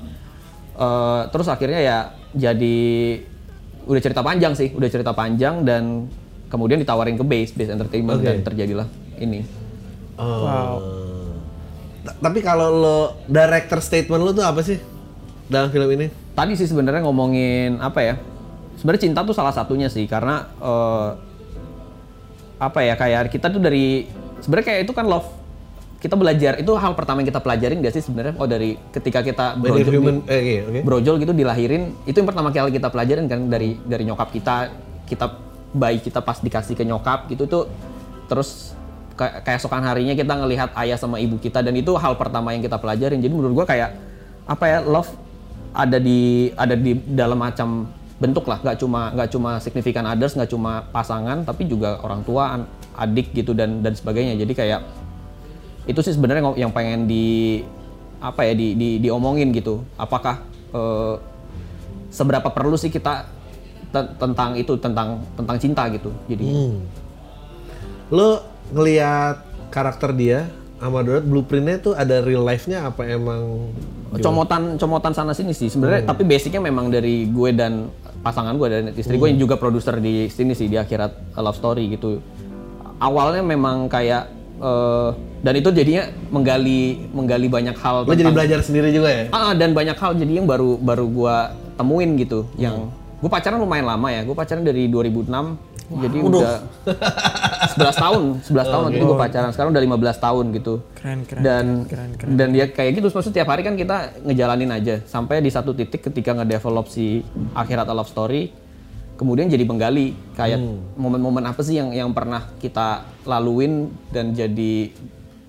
[0.76, 1.98] Eh, terus akhirnya ya
[2.36, 2.78] jadi
[3.86, 6.10] udah cerita panjang sih, udah cerita panjang dan
[6.46, 8.26] kemudian ditawarin ke Base, Base Entertainment Oke.
[8.26, 8.86] dan terjadilah
[9.16, 9.40] ini.
[10.16, 10.82] Oh.
[12.02, 14.76] Ta- Tapi kalau lo director statement lo tuh apa sih
[15.46, 16.06] dalam film ini?
[16.32, 18.14] Tadi sih sebenarnya ngomongin apa ya?
[18.76, 21.08] Sebenarnya cinta tuh salah satunya sih karena eh,
[22.56, 24.08] apa ya kayak kita tuh dari
[24.40, 25.28] sebenarnya kayak itu kan love.
[25.96, 28.36] Kita belajar itu hal pertama yang kita pelajarin gak sih sebenarnya?
[28.36, 30.80] Oh dari ketika kita brojol, human, eh, iya, oke.
[30.84, 34.70] brojol gitu dilahirin itu yang pertama kali kita pelajarin kan dari dari nyokap kita.
[35.08, 35.26] Kita
[35.72, 37.64] bayi kita pas dikasih ke nyokap gitu tuh
[38.28, 38.76] terus
[39.16, 42.76] kayak keesokan harinya kita ngelihat ayah sama ibu kita dan itu hal pertama yang kita
[42.76, 43.18] pelajarin.
[43.18, 43.96] Jadi menurut gua kayak
[44.46, 45.10] apa ya love
[45.72, 50.48] ada di ada di dalam macam bentuk lah nggak cuma nggak cuma significant others nggak
[50.48, 52.64] cuma pasangan tapi juga orang tua
[52.96, 54.40] adik gitu dan dan sebagainya.
[54.40, 54.80] Jadi kayak
[55.86, 57.60] itu sih sebenarnya yang pengen di
[58.16, 59.84] apa ya di, di diomongin gitu.
[60.00, 60.40] Apakah
[60.72, 61.14] eh,
[62.10, 63.28] seberapa perlu sih kita
[63.92, 66.78] te- tentang itu tentang tentang cinta gitu jadi Hmm.
[68.06, 68.38] Lo
[68.70, 73.72] ngelihat karakter dia sama Dorot blueprintnya tuh ada real life-nya apa emang
[74.20, 77.88] comotan comotan sana sini sih sebenarnya tapi basicnya memang dari gue dan
[78.20, 81.96] pasangan gue dan istri gue yang juga produser di sini sih di akhirat love story
[81.96, 82.20] gitu
[83.00, 84.28] awalnya memang kayak
[84.60, 85.10] eh,
[85.46, 89.24] dan itu jadinya menggali menggali banyak hal lo jadi belajar sendiri juga ya?
[89.30, 92.48] Ah, dan banyak hal jadi yang baru baru gua temuin gitu.
[92.58, 92.90] Yang
[93.22, 94.26] gue pacaran lumayan lama ya.
[94.26, 95.30] Gue pacaran dari 2006.
[95.86, 96.66] jadi udah
[97.76, 98.82] 11 tahun, 11 tahun.
[98.86, 99.50] Waktu itu gue pacaran.
[99.52, 100.74] Sekarang udah 15 tahun gitu.
[100.96, 104.94] Keren, keren, Dan keren, dan dia kayak gitu maksudnya tiap hari kan kita ngejalanin aja.
[105.08, 107.24] Sampai di satu titik ketika ngedevelop si
[107.56, 108.66] akhirat love story
[109.16, 110.60] kemudian jadi menggali kayak
[111.00, 114.92] momen-momen apa sih yang yang pernah kita laluin dan jadi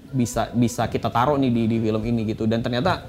[0.08, 2.48] bisa bisa kita taruh nih di di film ini gitu.
[2.48, 3.04] Dan ternyata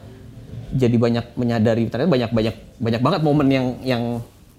[0.74, 4.02] jadi banyak menyadari ternyata banyak banyak banyak banget momen yang yang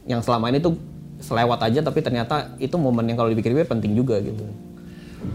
[0.07, 0.73] yang selama ini tuh
[1.19, 4.43] selewat aja tapi ternyata itu momen yang kalau dipikir-pikir penting juga gitu.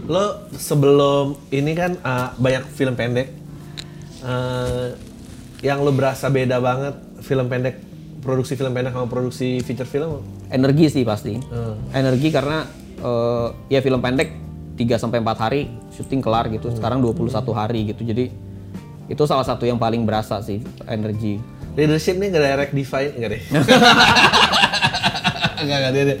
[0.09, 3.29] Lo sebelum ini kan uh, banyak film pendek
[4.25, 4.93] uh,
[5.61, 7.81] yang lo berasa beda banget film pendek
[8.25, 11.37] produksi film pendek sama produksi feature film Energi sih pasti.
[11.41, 11.77] Hmm.
[11.89, 12.69] Energi karena
[13.01, 14.29] eh, ya film pendek
[14.77, 16.69] 3 sampai 4 hari syuting kelar gitu.
[16.69, 18.05] Sekarang 21 hari gitu.
[18.05, 18.29] Jadi
[19.09, 21.37] itu salah satu yang paling berasa sih energi.
[21.75, 23.41] leadership nih nggak direct define enggak deh
[25.65, 26.17] enggak enggak dia, dia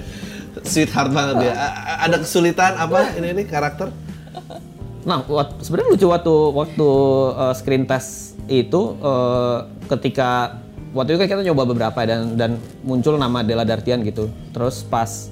[0.61, 3.89] sweetheart banget dia A- ada kesulitan apa ini ini karakter
[5.05, 5.21] Nah,
[5.61, 6.89] sebenarnya lucu waktu waktu
[7.37, 10.57] eh, screen test itu eh, ketika
[10.97, 14.33] waktu itu kan kita nyoba beberapa dan dan muncul nama Della Dartian gitu.
[14.49, 15.29] Terus pas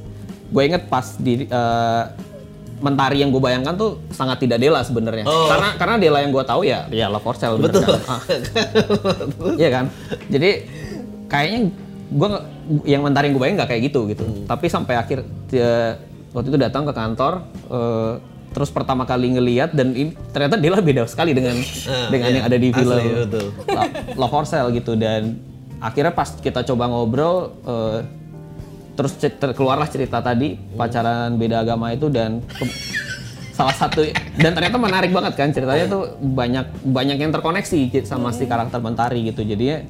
[0.54, 2.04] gue inget pas di eh,
[2.84, 5.26] Mentari yang gue bayangkan tuh sangat tidak Della sebenarnya.
[5.26, 7.82] Karena karena Della yang gue tahu ya ya Love for Sale Betul.
[7.82, 7.98] kan?
[8.06, 8.22] Ah.
[9.62, 9.86] Iya kan?
[10.30, 10.50] Jadi
[11.26, 11.60] kayaknya
[12.14, 12.30] gue
[12.84, 14.24] yang mentari yang gue bayang nggak kayak gitu gitu.
[14.48, 16.00] Tapi sampai akhir dia,
[16.32, 18.14] waktu itu datang ke kantor, eh,
[18.54, 21.58] terus pertama kali ngeliat dan ini, ternyata dia beda sekali dengan
[22.14, 22.36] dengan iya.
[22.40, 23.48] yang ada di Asli, film betul.
[23.68, 23.92] Lo-
[24.26, 25.42] Love for Sale gitu dan
[25.82, 27.52] akhirnya pas kita coba ngobrol.
[27.66, 28.00] eh,
[28.94, 29.18] terus
[29.58, 32.46] keluarlah cerita tadi pacaran beda agama itu dan
[33.54, 34.06] salah satu
[34.38, 39.30] dan ternyata menarik banget kan ceritanya tuh banyak banyak yang terkoneksi sama si karakter Mentari
[39.30, 39.86] gitu jadinya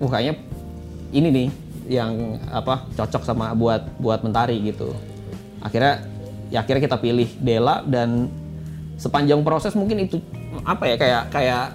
[0.00, 0.40] wah kayaknya
[1.12, 1.48] ini nih
[1.88, 4.92] yang apa cocok sama buat buat Mentari gitu.
[5.64, 6.04] Akhirnya
[6.52, 8.28] ya akhirnya kita pilih Dela dan
[9.00, 10.20] sepanjang proses mungkin itu
[10.64, 11.66] apa ya kayak kayak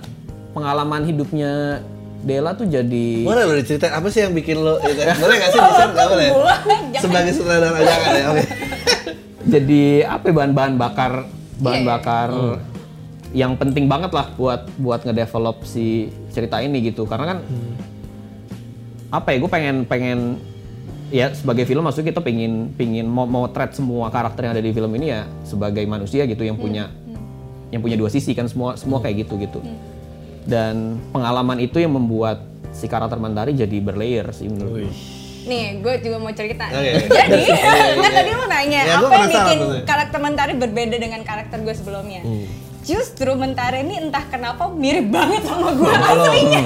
[0.53, 1.81] pengalaman hidupnya
[2.23, 4.95] Dela tuh jadi boleh lo diceritain apa sih yang bikin lo itu?
[4.95, 6.29] boleh nggak sih bisa nggak boleh?
[7.03, 8.45] Sebagai sutradara jangan ya oke.
[9.43, 11.11] Jadi apa ya, bahan-bahan bakar
[11.59, 11.91] bahan Iya, iya.
[11.91, 12.29] bakar
[13.33, 17.03] yang penting banget lah buat buat ngedevelop si cerita ini gitu.
[17.03, 17.39] Karena kan
[19.13, 20.19] apa ya gue pengen pengen
[21.13, 24.73] ya sebagai film maksudnya kita pengen pengen mau mau thread semua karakter yang ada di
[24.73, 26.89] film ini ya sebagai manusia gitu yang punya
[27.69, 29.61] yang punya dua sisi kan semua semua kayak gitu gitu
[30.49, 32.41] dan pengalaman itu yang membuat
[32.73, 34.93] si karakter Mandari jadi berlayer sih menurut gue.
[35.43, 36.71] Nih, gue juga mau cerita.
[36.71, 37.03] Oke.
[37.03, 37.43] Jadi,
[37.99, 42.23] kan tadi lu nanya, Ya, apa yang bikin karakter Mentari berbeda dengan karakter gue sebelumnya?
[42.23, 42.47] Hmm.
[42.83, 46.61] Justru Mentari ini entah kenapa mirip banget sama gue Lo, aslinya.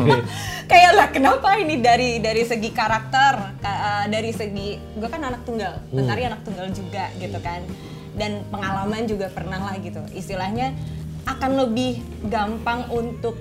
[0.70, 5.44] Kayak lah, kenapa ini dari dari segi karakter, ka- eh, dari segi gue kan anak
[5.44, 7.60] tunggal, Mentari anak tunggal juga gitu kan,
[8.14, 10.00] dan pengalaman juga pernah lah gitu.
[10.10, 10.72] Istilahnya
[11.22, 13.36] akan lebih gampang untuk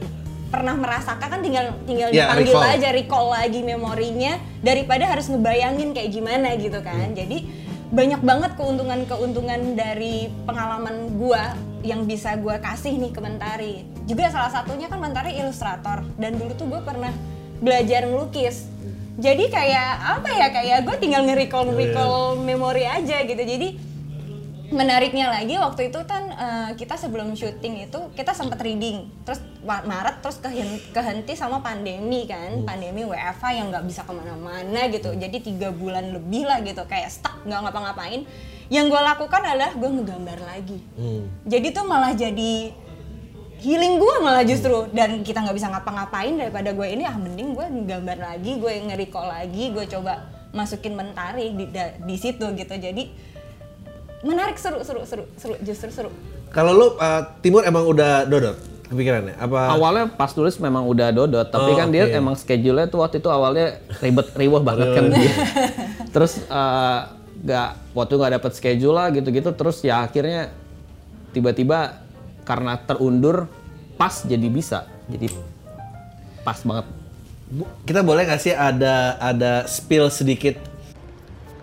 [0.52, 2.76] pernah merasakan kan tinggal tinggal Ya, dipanggil recall.
[2.76, 7.16] aja recall lagi memorinya daripada harus ngebayangin kayak gimana gitu kan.
[7.16, 7.48] Jadi
[7.92, 13.84] banyak banget keuntungan-keuntungan dari pengalaman gua yang bisa gua kasih nih ke Mentari.
[14.08, 17.12] Juga salah satunya kan Mentari ilustrator dan dulu tuh gue pernah
[17.62, 18.72] belajar ngelukis.
[19.22, 23.44] Jadi kayak apa ya kayak gue tinggal nge-recall nge-recall memori aja gitu.
[23.44, 23.91] Jadi
[24.72, 29.12] menariknya lagi waktu itu kan eh, kita sebelum syuting itu kita sempat reading.
[29.28, 32.64] Terus Ma- Maret terus kehen- kehenti sama pandemi kan.
[32.64, 35.12] Pandemi WFH yang nggak bisa ke mana-mana gitu.
[35.12, 38.24] Jadi tiga bulan lebih lah gitu kayak stuck nggak ngapa-ngapain.
[38.72, 40.80] Yang gue lakukan adalah gue ngegambar lagi.
[40.96, 41.28] Hmm.
[41.44, 42.72] jadi tuh malah jadi
[43.60, 44.88] healing gue malah justru.
[44.96, 49.28] Dan kita nggak bisa ngapa-ngapain daripada gue ini ah mending gue gambar lagi gue nge-recall
[49.28, 51.68] lagi gue coba masukin mentari di,
[52.08, 52.74] di situ gitu.
[52.80, 53.31] Jadi
[54.22, 56.10] menarik seru seru seru seru justru seru
[56.50, 59.36] Kalau lu uh, Timur emang udah dodot kepikirannya?
[59.36, 59.72] Apa?
[59.72, 62.12] Awalnya pas tulis memang udah dodot, tapi Oh, kan dia oke.
[62.14, 65.32] emang schedule-nya tuh waktu itu awalnya ribet riwah banget kan dia.
[66.14, 67.00] terus eh,
[67.42, 70.52] nggak waktu nggak dapet schedule lah gitu-gitu, terus ya akhirnya
[71.30, 72.04] tiba-tiba
[72.44, 73.48] karena terundur
[73.96, 75.32] pas jadi bisa, jadi
[76.44, 76.86] pas banget.
[77.48, 80.60] Bu- Kita boleh nggak sih ada ada spill sedikit?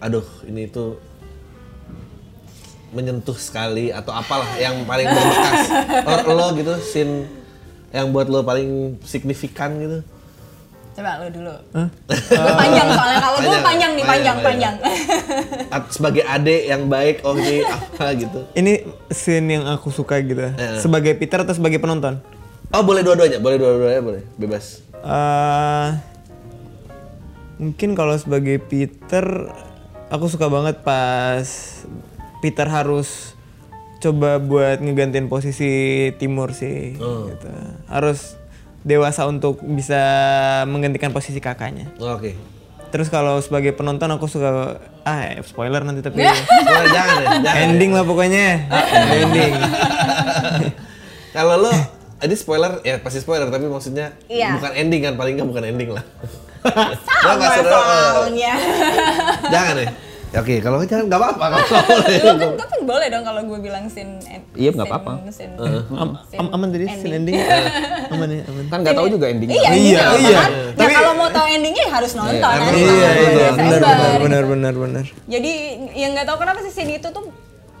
[0.00, 0.96] aduh ini tuh
[2.90, 5.66] menyentuh sekali atau apalah yang paling berbekas.
[6.02, 7.28] Or lo gitu scene
[7.94, 9.98] yang buat lo paling signifikan gitu.
[10.90, 11.54] Coba lu dulu.
[11.70, 17.22] Lu panjang soalnya kalau gue Panjang, panjang nih panjang panjang, panjang, sebagai adik yang baik
[17.22, 18.40] oh ini apa gitu.
[18.58, 18.72] Ini
[19.14, 20.50] scene yang aku suka gitu.
[20.82, 22.18] Sebagai Peter atau sebagai penonton?
[22.70, 24.22] oh boleh dua-duanya boleh dua-duanya boleh.
[24.34, 24.82] Bebas.
[25.06, 25.88] Eh
[27.60, 29.52] mungkin kalau sebagai Peter,
[30.10, 31.46] aku suka banget pas
[32.42, 33.32] Peter harus
[34.00, 35.70] coba buat ngegantiin posisi
[36.16, 36.96] Timur sih.
[36.96, 37.48] Gitu.
[37.86, 38.34] Harus
[38.80, 40.00] dewasa untuk bisa
[40.66, 41.92] menggantikan posisi kakaknya.
[41.96, 42.32] Oh, oke
[42.90, 46.18] Terus kalau sebagai penonton aku suka ah eh, spoiler nanti tapi
[46.66, 48.66] boleh jangan ya jangan ending lah pokoknya.
[49.22, 49.52] ending.
[51.36, 51.72] kalau lo
[52.20, 54.58] ini spoiler ya pasti spoiler tapi maksudnya Iya.
[54.58, 56.02] bukan ending kan paling nggak bukan ending lah
[56.62, 58.52] sama eh, soalnya
[59.48, 59.90] jangan ya
[60.30, 61.74] Ya, oke kalau jangan nggak apa-apa kalau
[62.38, 64.22] kan tapi boleh dong kalau gue bilang en-
[64.54, 65.26] Iya, nggak apa-apa.
[65.90, 67.34] am- aman tadi scene ending.
[68.14, 68.64] aman ya, aman.
[68.70, 69.58] Kan nggak tahu juga endingnya.
[69.58, 70.38] Iya, Iya, iya, iya.
[70.38, 70.50] kan?
[70.54, 72.46] Ya Tapi- kalau mau tahu endingnya ya harus nonton.
[72.46, 72.72] harus kan?
[72.78, 75.04] Iya, Betul, iya, benar benar benar benar benar.
[75.26, 75.52] Jadi
[75.98, 77.24] yang nggak tahu kenapa sih scene itu tuh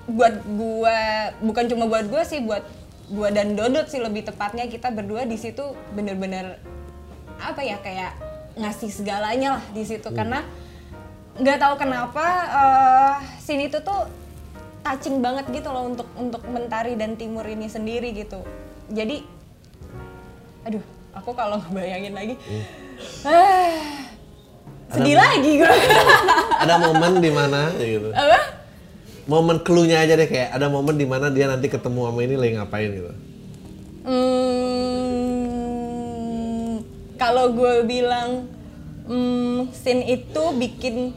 [0.08, 0.98] buat gua
[1.38, 2.66] bukan cuma buat gua sih buat
[3.08, 5.62] gua dan Dodot sih lebih tepatnya kita berdua di situ
[5.94, 6.58] bener-bener
[7.38, 8.10] apa ya kayak
[8.58, 10.42] ngasih segalanya lah di situ karena
[11.38, 14.06] nggak tahu kenapa eh scene itu tuh
[14.80, 18.42] touching banget gitu loh untuk untuk Mentari dan Timur ini sendiri gitu.
[18.90, 19.22] Jadi
[20.60, 20.84] aduh,
[21.16, 22.34] aku kalau ngebayangin lagi
[23.24, 23.72] ah,
[24.92, 25.72] sedih lagi gue.
[26.62, 28.38] ada momen di mana gitu Apa?
[29.24, 32.52] momen clue-nya aja deh kayak ada momen di mana dia nanti ketemu sama ini lagi
[32.58, 33.12] ngapain gitu
[34.00, 35.19] Hmm,
[37.20, 38.48] kalau gue bilang
[39.04, 41.12] hmm, scene itu bikin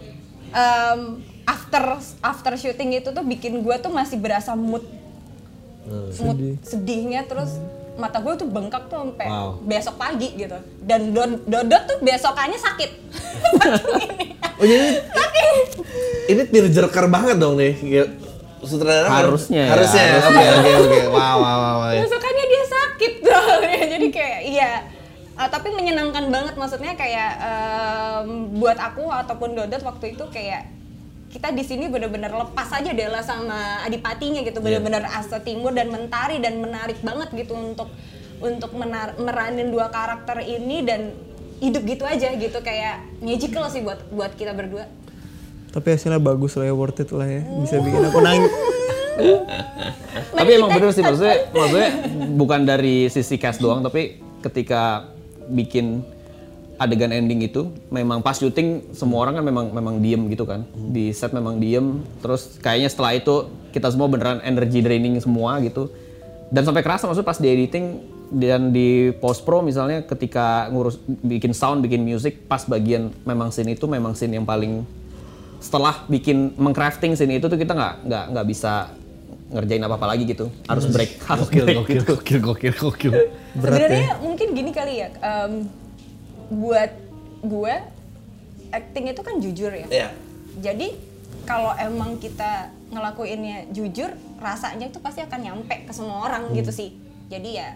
[0.51, 0.99] em,
[1.43, 1.83] after
[2.19, 4.83] after syuting itu tuh bikin gue tuh masih berasa mood.
[6.19, 7.55] Mood sedihnya terus
[7.93, 9.63] mata gue tuh bengkak tuh sampai Wow.
[9.63, 10.55] besok pagi gitu.
[10.79, 12.91] Dan Do- Dodot tuh besokannya sakit.
[14.53, 15.01] Oh jadi
[16.29, 17.73] ini tearjerker banget dong nih.
[18.63, 20.15] Sutradara Harusnya ya, harusnya ya.
[20.23, 20.99] oke oke oke.
[21.09, 21.91] Wow wow wow, wow.
[21.99, 24.71] besokannya dia sakit soalnya jadi kayak iya
[25.43, 30.71] Uh, tapi menyenangkan banget maksudnya kayak em, buat aku ataupun Dodot waktu itu kayak
[31.35, 36.39] kita di sini bener-bener lepas aja Dela sama Adipatinya gitu bener-bener asa timur dan mentari
[36.39, 37.91] dan menarik banget gitu untuk
[38.39, 41.11] untuk menar- meranin dua karakter ini dan
[41.59, 44.87] hidup gitu aja gitu kayak magical sih buat buat kita berdua
[45.73, 47.41] Tapi hasilnya bagus lah ya, worth it lah ya.
[47.65, 48.53] Bisa bikin aku nangis.
[50.37, 51.89] tapi emang bener sih maksudnya maksudnya
[52.33, 55.12] bukan dari sisi cast doang tapi ketika
[55.49, 56.05] bikin
[56.81, 60.65] adegan ending itu memang pas syuting semua orang kan memang memang diem gitu kan.
[60.73, 65.89] Di set memang diem terus kayaknya setelah itu kita semua beneran energy draining semua gitu.
[66.53, 67.85] Dan sampai kerasa maksudnya pas di editing
[68.33, 73.77] dan di post pro misalnya ketika ngurus bikin sound bikin music pas bagian memang scene
[73.77, 74.81] itu memang scene yang paling
[75.61, 78.89] setelah bikin mengcrafting scene itu tuh kita nggak nggak nggak bisa
[79.53, 82.05] ngerjain apa apa lagi gitu harus break harus gokil break gokil gitu.
[82.17, 83.11] gokil gokil gokil
[83.53, 85.69] Sebenarnya mungkin gini kali ya, em,
[86.49, 86.89] buat
[87.45, 87.75] gue
[88.73, 89.85] acting itu kan jujur ya.
[89.93, 90.09] Iya.
[90.57, 90.97] Jadi
[91.45, 94.09] kalau emang kita ngelakuinnya jujur
[94.41, 96.93] rasanya itu pasti akan nyampe ke semua orang gitu sih
[97.27, 97.69] jadi ya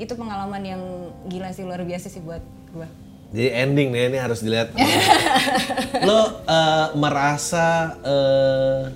[0.00, 0.82] itu pengalaman yang
[1.28, 2.40] gila sih luar biasa sih buat
[2.72, 2.88] gua
[3.30, 4.74] Jadi ending nih ini harus dilihat.
[6.08, 8.90] Lo eh, merasa eh,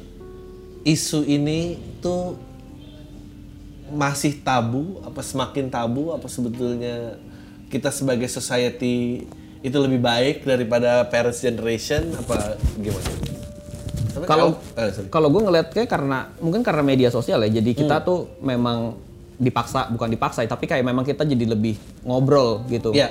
[0.85, 2.37] isu ini tuh
[3.93, 7.17] masih tabu apa semakin tabu apa sebetulnya
[7.73, 9.25] kita sebagai society
[9.65, 13.11] itu lebih baik daripada parents generation apa gimana?
[14.29, 18.39] Kalau eh, kalau gue ngeliat kayak karena mungkin karena media sosial ya, jadi kita tuh
[18.45, 18.95] memang
[19.41, 21.75] dipaksa bukan dipaksa, tapi kayak memang kita jadi lebih
[22.07, 22.95] ngobrol gitu.
[22.95, 23.11] Iya.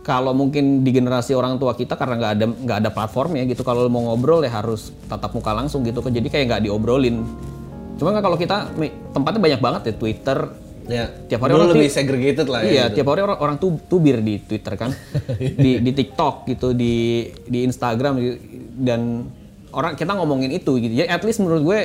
[0.00, 3.84] Kalau mungkin di generasi orang tua kita karena nggak ada nggak ada platformnya gitu, kalau
[3.92, 7.20] mau ngobrol ya harus tatap muka langsung gitu, jadi kayak nggak diobrolin.
[8.00, 8.72] Cuma kan kalau kita
[9.12, 10.38] tempatnya banyak banget ya Twitter.
[10.90, 12.70] ya Tiap hari dulu orang lebih segregated lah ya.
[12.72, 12.94] Iya, gitu.
[12.98, 14.90] tiap hari orang, orang tuh tubir di Twitter kan,
[15.64, 18.16] di di TikTok gitu, di di Instagram
[18.80, 19.28] dan
[19.70, 20.96] orang kita ngomongin itu gitu.
[20.96, 21.78] Ya at least menurut gue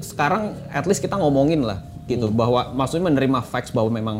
[0.00, 4.16] sekarang at least kita ngomongin lah gitu bahwa maksudnya menerima facts bahwa memang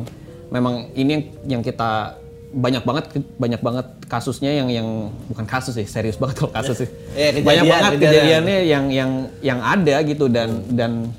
[0.52, 1.24] memang ini yang,
[1.58, 2.19] yang kita
[2.50, 3.04] banyak banget
[3.38, 4.88] banyak banget kasusnya yang yang
[5.30, 8.10] bukan kasus sih serius banget kalau kasus sih kejadian, banyak banget kejadian.
[8.10, 11.14] kejadiannya yang yang yang ada gitu dan dan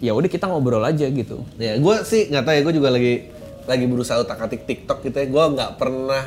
[0.00, 3.14] ya udah kita ngobrol aja gitu Ya, gue sih nggak tahu ya, gue juga lagi
[3.66, 5.26] lagi berusaha utak atik TikTok gitu ya.
[5.26, 6.24] Gue nggak pernah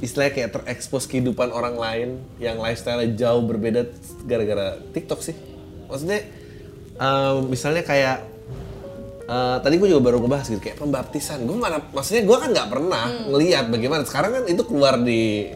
[0.00, 2.08] istilahnya kayak terekspos kehidupan orang lain
[2.40, 3.90] yang lifestyle jauh berbeda
[4.24, 5.36] gara-gara TikTok sih.
[5.90, 6.24] Maksudnya,
[6.96, 8.29] em, misalnya kayak
[9.30, 11.46] eh, tadi gue juga baru ngebahas gitu kayak pembaptisan.
[11.46, 14.02] Gue mana, maksudnya gue kan nggak pernah ngelihat bagaimana.
[14.02, 15.46] Sekarang kan itu keluar di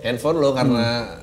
[0.00, 1.18] handphone lo karena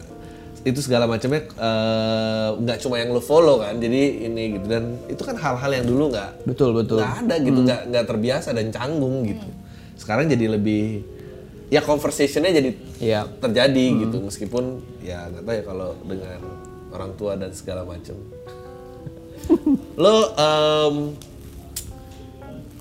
[0.61, 3.79] itu segala macamnya eh, nggak cuma yang lo follow kan.
[3.79, 4.65] Jadi ini gitu.
[4.67, 6.99] Dan itu kan hal-hal yang dulu nggak betul betul.
[6.99, 9.47] nggak ada gitu nggak nggak terbiasa dan canggung gitu.
[9.95, 11.01] Sekarang jadi lebih
[11.71, 12.69] ya conversationnya jadi
[12.99, 13.21] Iya.
[13.39, 14.17] terjadi gitu.
[14.21, 14.63] Meskipun
[15.01, 16.39] ya nggak tahu ya kalau dengan
[16.91, 18.13] orang tua dan segala macam.
[20.03, 20.95] Lo em,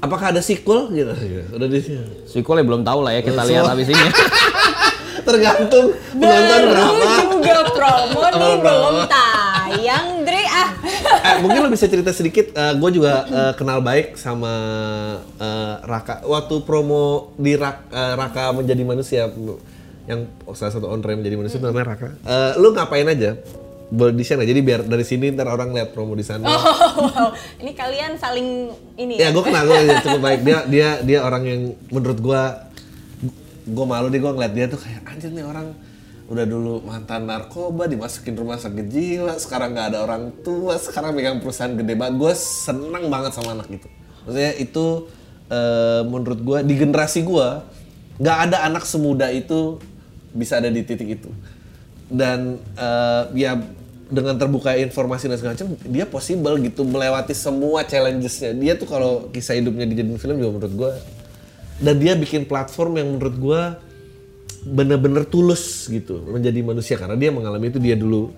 [0.00, 1.12] apakah ada sequel gitu
[1.52, 1.80] udah di
[2.24, 4.00] Sequel ya belum tahu lah ya kita lihat habis ini.
[5.20, 10.68] tergantung penonton berapa juga promo nih Belum tayang Dre ah
[11.28, 12.56] eh, mungkin lo bisa cerita sedikit.
[12.56, 14.52] gue juga eh, kenal baik sama
[15.36, 16.24] eh, Raka.
[16.24, 19.28] Waktu promo di Rak- eh, Raka menjadi manusia,
[20.08, 22.08] yang salah satu on menjadi manusia namanya Raka.
[22.24, 23.36] Eh, lu ngapain aja?
[23.90, 24.46] Boleh di share?
[24.46, 26.46] Jadi biar dari sini ntar orang lihat promo di sana.
[26.46, 30.40] oh wow ini kalian saling ini Ya gue kenal gue cukup baik.
[30.46, 32.42] Dia dia dia orang yang menurut gue
[33.70, 35.74] gue malu deh gue ngeliat dia tuh kayak anjir nih orang
[36.30, 41.42] udah dulu mantan narkoba dimasukin rumah sakit jiwa sekarang nggak ada orang tua sekarang megang
[41.42, 43.88] perusahaan gede banget gue seneng banget sama anak itu
[44.22, 44.86] maksudnya itu
[45.50, 47.48] eh, menurut gue di generasi gue
[48.22, 49.82] nggak ada anak semuda itu
[50.30, 51.30] bisa ada di titik itu
[52.06, 53.58] dan eh, ya
[54.10, 58.52] dengan terbuka informasi dan segala macam dia possible gitu melewati semua challengesnya.
[58.58, 60.92] Dia tuh kalau kisah hidupnya dijadiin film juga menurut gue
[61.80, 63.62] dan dia bikin platform yang menurut gue
[64.66, 66.98] bener-bener tulus gitu menjadi manusia.
[66.98, 68.34] Karena dia mengalami itu dia dulu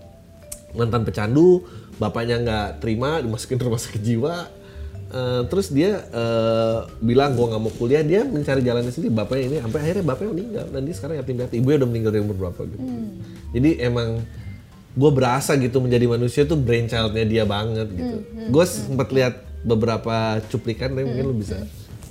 [0.77, 1.65] mantan pecandu
[1.97, 4.35] bapaknya nggak terima dimasukin rumah sakit jiwa.
[5.13, 9.57] Eh, terus dia eh, bilang gua nggak mau kuliah dia mencari jalannya sendiri bapaknya ini
[9.61, 11.55] sampai akhirnya bapaknya meninggal dan dia sekarang yatim piatu.
[11.61, 12.85] Ibunya udah meninggal dari umur berapa gitu.
[13.53, 14.09] Jadi emang
[14.93, 18.17] gue berasa gitu menjadi manusia tuh brainchildnya dia banget gitu
[18.49, 20.15] gue sempat lihat beberapa
[20.47, 21.65] cuplikan tapi mungkin lu bisa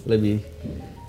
[0.04, 0.42] lebih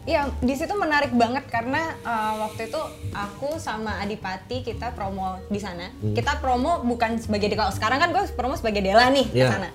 [0.03, 2.81] Iya, di situ menarik banget karena uh, waktu itu
[3.15, 5.95] aku sama Adipati kita promo di sana.
[5.95, 6.11] Hmm.
[6.11, 9.55] Kita promo bukan sebagai kalau sekarang kan gue promo sebagai Dela nih ke Iya.
[9.55, 9.71] sana.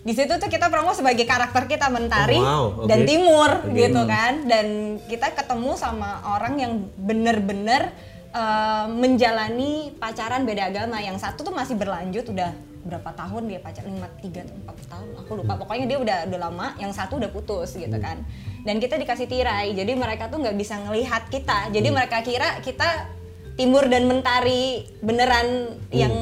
[0.00, 3.08] Di situ tuh kita promo sebagai karakter kita Mentari Oh, wow, dan oke.
[3.10, 3.76] Timur Oke.
[3.76, 4.32] gitu kan.
[4.48, 4.66] Dan
[5.12, 7.92] kita ketemu sama orang yang bener-bener
[8.36, 11.00] uh, menjalani pacaran beda agama.
[11.00, 12.52] Yang satu tuh masih berlanjut udah
[12.86, 15.56] berapa tahun dia pacaran lima tiga empat tahun aku lupa.
[15.56, 18.20] Pokoknya dia udah udah lama yang satu udah putus gitu kan.
[18.62, 21.72] Dan kita dikasih tirai jadi mereka tuh nggak bisa ngelihat kita.
[21.72, 23.10] Jadi mereka kira kita
[23.56, 26.14] timur dan mentari beneran yang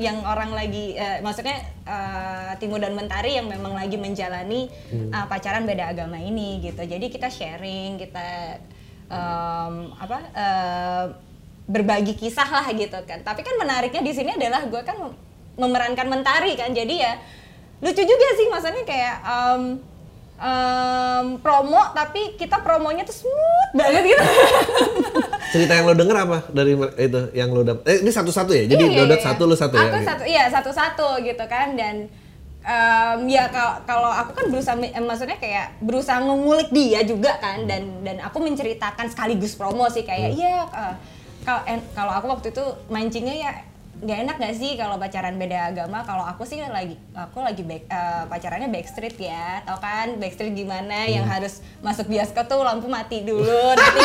[0.00, 5.68] yang orang lagi eh, maksudnya eh, timur dan mentari yang memang lagi menjalani eh, pacaran
[5.68, 6.80] beda agama ini gitu.
[6.80, 8.56] Jadi kita sharing kita
[9.12, 11.04] em, apa eh,
[11.70, 13.22] berbagi kisah lah gitu kan.
[13.22, 15.18] Tapi kan menariknya di sini adalah gue kan mem-
[15.56, 16.74] memerankan mentari kan.
[16.74, 17.14] Jadi ya
[17.78, 19.62] lucu juga sih maksudnya kayak em,
[20.36, 24.24] em, promo tapi kita promonya tuh smooth banget gitu.
[25.52, 28.64] Cerita yang lo denger apa dari itu yang lo dapet eh ini satu-satu ya?
[28.66, 29.24] Jadi Iya, iya, Dodot iya.
[29.24, 29.86] satu lo satu ya?
[29.86, 31.74] Aku satu iya satu-satu gitu kan.
[31.74, 32.06] Dan
[32.60, 33.46] em, ya
[33.82, 37.64] kalau aku kan berusaha eh, maksudnya kayak berusaha ngulik dia juga kan.
[37.64, 40.02] Dan dan aku menceritakan sekaligus promo sih.
[40.02, 40.38] Kayak Hmm.
[40.38, 40.94] iya eh,
[41.50, 41.60] kalau
[41.92, 43.52] kalau aku waktu itu mancingnya ya
[44.00, 46.00] nggak enak gak sih kalau pacaran beda agama?
[46.00, 50.16] Kalau aku sih lagi aku lagi back, eh, pacarannya backstreet ya tau kan?
[50.16, 51.04] Backstreet gimana?
[51.04, 51.34] Yang Hmm.
[51.36, 53.44] harus masuk bioskop tuh lampu mati dulu
[53.76, 54.00] nanti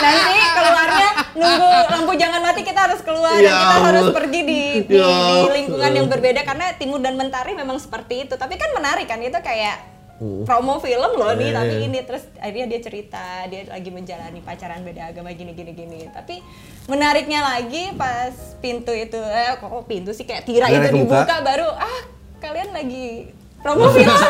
[0.00, 3.88] nanti keluarnya nunggu lampu jangan mati kita harus keluar Ya dan kita ampun.
[3.90, 8.24] harus pergi di, di, Ya di lingkungan yang berbeda karena timur dan mentari memang seperti
[8.24, 8.34] itu.
[8.34, 9.76] Tapi kan menarik kan itu kayak
[10.14, 10.42] Hmm.
[10.42, 11.86] promo film loh nih Iya, tapi iya.
[11.86, 16.38] ini terus akhirnya dia cerita dia lagi menjalani pacaran beda agama gini gini gini tapi
[16.84, 21.26] menariknya lagi pas pintu itu eh kok pintu sih kayak tirai itu kebuka.
[21.26, 21.98] dibuka baru ah
[22.38, 23.26] kalian lagi
[23.58, 24.06] promo film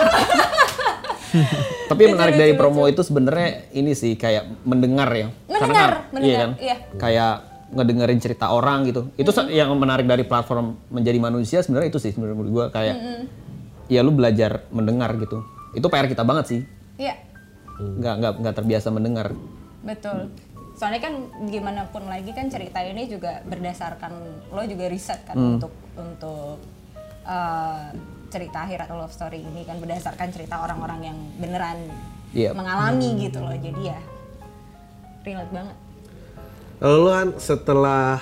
[1.85, 5.29] Tapi yang menarik dari promo itu sebenarnya ini sih kayak mendengar ya.
[5.45, 6.51] Mendengar, kan- mendengar, Iya kan?
[6.59, 6.77] iya.
[6.97, 7.33] Kayak
[7.69, 9.11] ngedengerin cerita orang gitu.
[9.15, 12.97] Itu sa- yang menarik dari platform menjadi manusia sebenarnya itu sih sebenarnya menurut gua kayak
[13.87, 15.43] ya lu belajar mendengar gitu.
[15.75, 16.61] Itu PR kita banget sih.
[16.95, 17.19] iya
[17.75, 19.35] Nggak nggak nggak terbiasa mendengar.
[19.83, 20.33] betul
[20.75, 21.15] soalnya kan
[21.45, 24.11] gimana pun lagi kan cerita ini juga berdasarkan
[24.49, 25.51] lo juga riset kan Hmm.
[25.55, 26.57] untuk untuk
[27.23, 27.85] eh,
[28.27, 31.79] cerita akhirat love story ini kan berdasarkan cerita orang-orang yang beneran
[32.33, 32.51] Iya.
[32.53, 34.01] mengalami gitu loh jadi ya
[35.23, 35.77] relate banget
[36.77, 38.19] Lalu lu kan setelah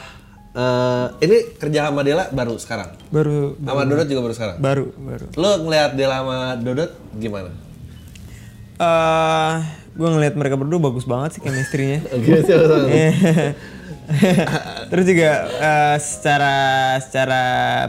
[0.53, 2.93] eh, ini kerja sama Dela baru sekarang.
[3.09, 4.57] Baru Sama Dodot juga baru sekarang.
[4.59, 5.25] baru baru.
[5.35, 7.51] Lu ngelihat Dela sama Dodot gimana?
[8.75, 9.55] eh
[9.93, 12.01] gue ngeliat mereka berdua bagus banget sih chemistry-nya.
[12.17, 12.33] Oke,
[14.91, 16.55] Terus juga eh, secara
[16.99, 17.43] secara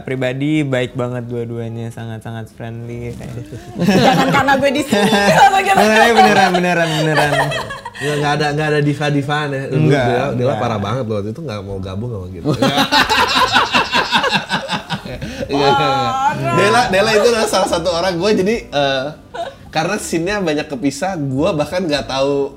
[0.06, 3.34] pribadi baik banget dua-duanya sangat-sangat friendly kayak
[3.82, 5.76] jangan karena gue di sini langsung gitu.
[5.78, 7.30] Beneran beneran beneran beneran.
[7.94, 9.62] Nggak, nggak ada nggak ada diva divaan ya.
[9.70, 10.62] Enggak, Dela, Dela enggak.
[10.62, 12.46] parah banget loh waktu itu nggak mau gabung sama gitu.
[15.50, 16.12] Enggak, enggak.
[16.58, 19.06] Dela Dela itu adalah salah satu orang gue jadi eh,
[19.74, 22.54] karena scene-nya banyak kepisah, gue bahkan nggak tahu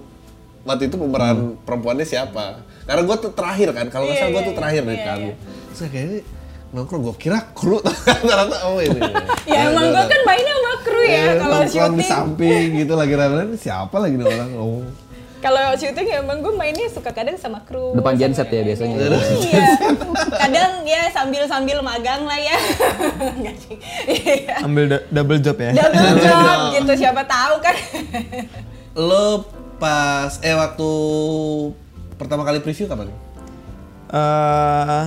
[0.61, 2.61] waktu itu pemeran perempuannya siapa.
[2.87, 4.97] Karena gue tuh terakhir kan, kalau nggak Iya, salah gue iya, tuh terakhir iya, dari
[4.97, 5.21] iya, kamu.
[5.21, 5.35] iya.
[5.67, 6.19] Terus kayak ini
[6.67, 7.79] nongkrong gue kira kru
[8.21, 8.99] ternyata oh ini.
[9.49, 13.13] ya emang gue kan mainnya sama kru ya kalau nongkrong di syuting samping gitu lagi
[13.13, 14.83] rame-rame siapa lagi nih orang oh
[15.45, 18.95] kalau syuting ya emang gue mainnya suka kadang sama kru Depan genset ya biasanya.
[18.99, 19.67] iya
[20.29, 22.57] kadang ya sambil sambil magang lah ya.
[24.05, 24.55] Iya.
[24.59, 25.71] Ambil do- double job ya.
[25.71, 27.75] double job gitu siapa tahu kan
[28.93, 30.91] lo pas eh waktu
[32.17, 33.09] pertama kali preview kapan?
[34.07, 35.05] Eh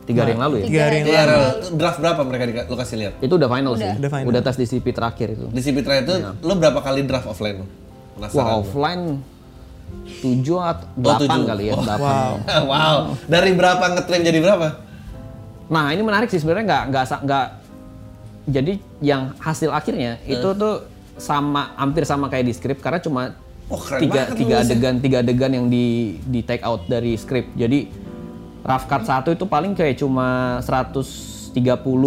[0.00, 0.64] Tiga hari yang lalu ya.
[0.66, 1.46] tiga hari yang Iya, lalu.
[1.78, 3.12] draft berapa mereka di, lo kasih lihat?
[3.20, 3.86] Itu udah final sih.
[3.86, 4.26] Udah final.
[4.26, 5.46] Udah tes DCP terakhir itu.
[5.46, 7.66] Di CP terakhir itu lo berapa kali draft offline lo?
[7.66, 7.70] Wah
[8.18, 8.54] Penasaran gua.
[8.58, 9.02] offline
[10.20, 11.46] tujuh atau Oh, delapan tujuh.
[11.46, 11.72] kali ya.
[11.72, 12.34] Oh, delapan.
[12.64, 12.96] wow.
[13.32, 14.66] Dari berapa ngetrain jadi berapa?
[15.70, 17.46] Nah ini menarik sih sebenarnya nggak nggak nggak
[18.50, 20.82] jadi yang hasil akhirnya itu tuh
[21.14, 23.38] sama hampir sama kayak di skrip karena cuma
[23.70, 24.74] Oh, keren tiga banget tiga nulisnya.
[24.74, 25.84] adegan tiga adegan yang di
[26.20, 27.86] di take out dari skrip jadi
[28.60, 31.54] rough cut satu itu paling kayak cuma 130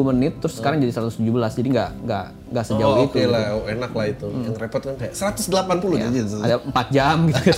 [0.05, 3.65] menit terus sekarang jadi 117 jadi nggak nggak nggak sejauh oh, itu Oke lah, oh,
[3.65, 4.27] enak lah itu.
[4.27, 5.49] Yang repot kan kayak 180
[5.97, 6.35] Ya, jadi.
[6.37, 7.41] ada 4 jam gitu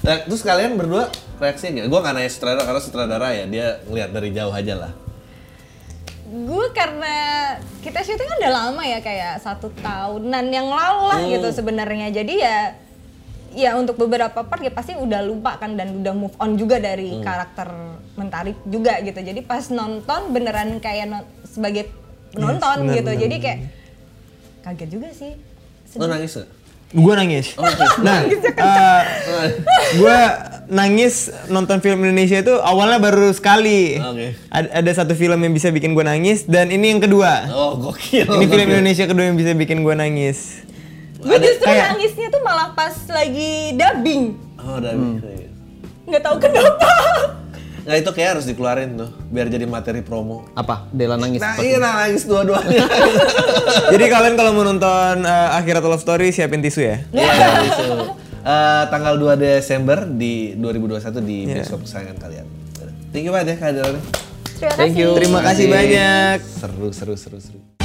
[0.00, 1.84] Nah, terus kalian berdua reaksinya?
[1.84, 4.92] Gue nggak nanya sutradara karena sutradara ya dia ngeliat dari jauh aja lah.
[6.26, 7.14] gue karena
[7.80, 12.12] kita syuting kan udah lama ya kayak satu tahunan yang lalu lah gitu sebenarnya.
[12.12, 12.56] Jadi ya
[13.50, 17.18] ya untuk beberapa part ya pasti udah lupa kan dan udah move on juga dari
[17.18, 17.66] karakter
[18.14, 19.18] mentari juga gitu.
[19.18, 21.90] Jadi pas nonton beneran kayak no- sebagai
[22.30, 23.10] penonton bener, gitu.
[23.10, 23.58] bener, jadi kayak
[24.62, 25.32] kaget juga sih.
[25.98, 26.48] Lo nangis gak?
[26.90, 27.54] Gue nangis.
[28.00, 28.26] Nah,
[29.92, 30.18] gue
[30.68, 31.14] nangis
[31.46, 33.94] nonton film Indonesia itu awalnya baru sekali.
[33.96, 34.34] Oke.
[34.48, 37.46] Ad- Ada satu film yang bisa bikin gue nangis dan ini yang kedua.
[37.48, 38.26] Oh, gokil.
[38.26, 38.66] Ini film.
[38.68, 40.66] Indonesia kedua yang bisa bikin gue nangis.
[41.16, 45.20] gue justru kayak- nangisnya tuh malah pas lagi dubbing Oh, udah Hmm.
[45.20, 45.28] bisa.
[46.06, 46.88] nggak tahu kenapa
[47.86, 50.44] Nah itu kayak harus dikeluarin tuh, biar jadi materi promo.
[50.52, 52.84] apa Dela nangis Nah iya nah, nangis dua-duanya.
[53.92, 56.96] Jadi kalian kalau mau nonton uh, Akhirat Love Story siapin tisu ya.
[57.14, 57.32] Iya,
[57.66, 57.88] itu.
[58.40, 62.46] Eh, tanggal 2 Desember di 2021 di bioskop kesayangan kalian.
[63.12, 64.02] Thank you banget ya kehadirannya.
[64.60, 65.00] Terima Thank kasih.
[65.04, 65.10] you.
[65.16, 66.36] Terima kasih banyak.
[66.40, 67.79] Seru, seru, seru, seru.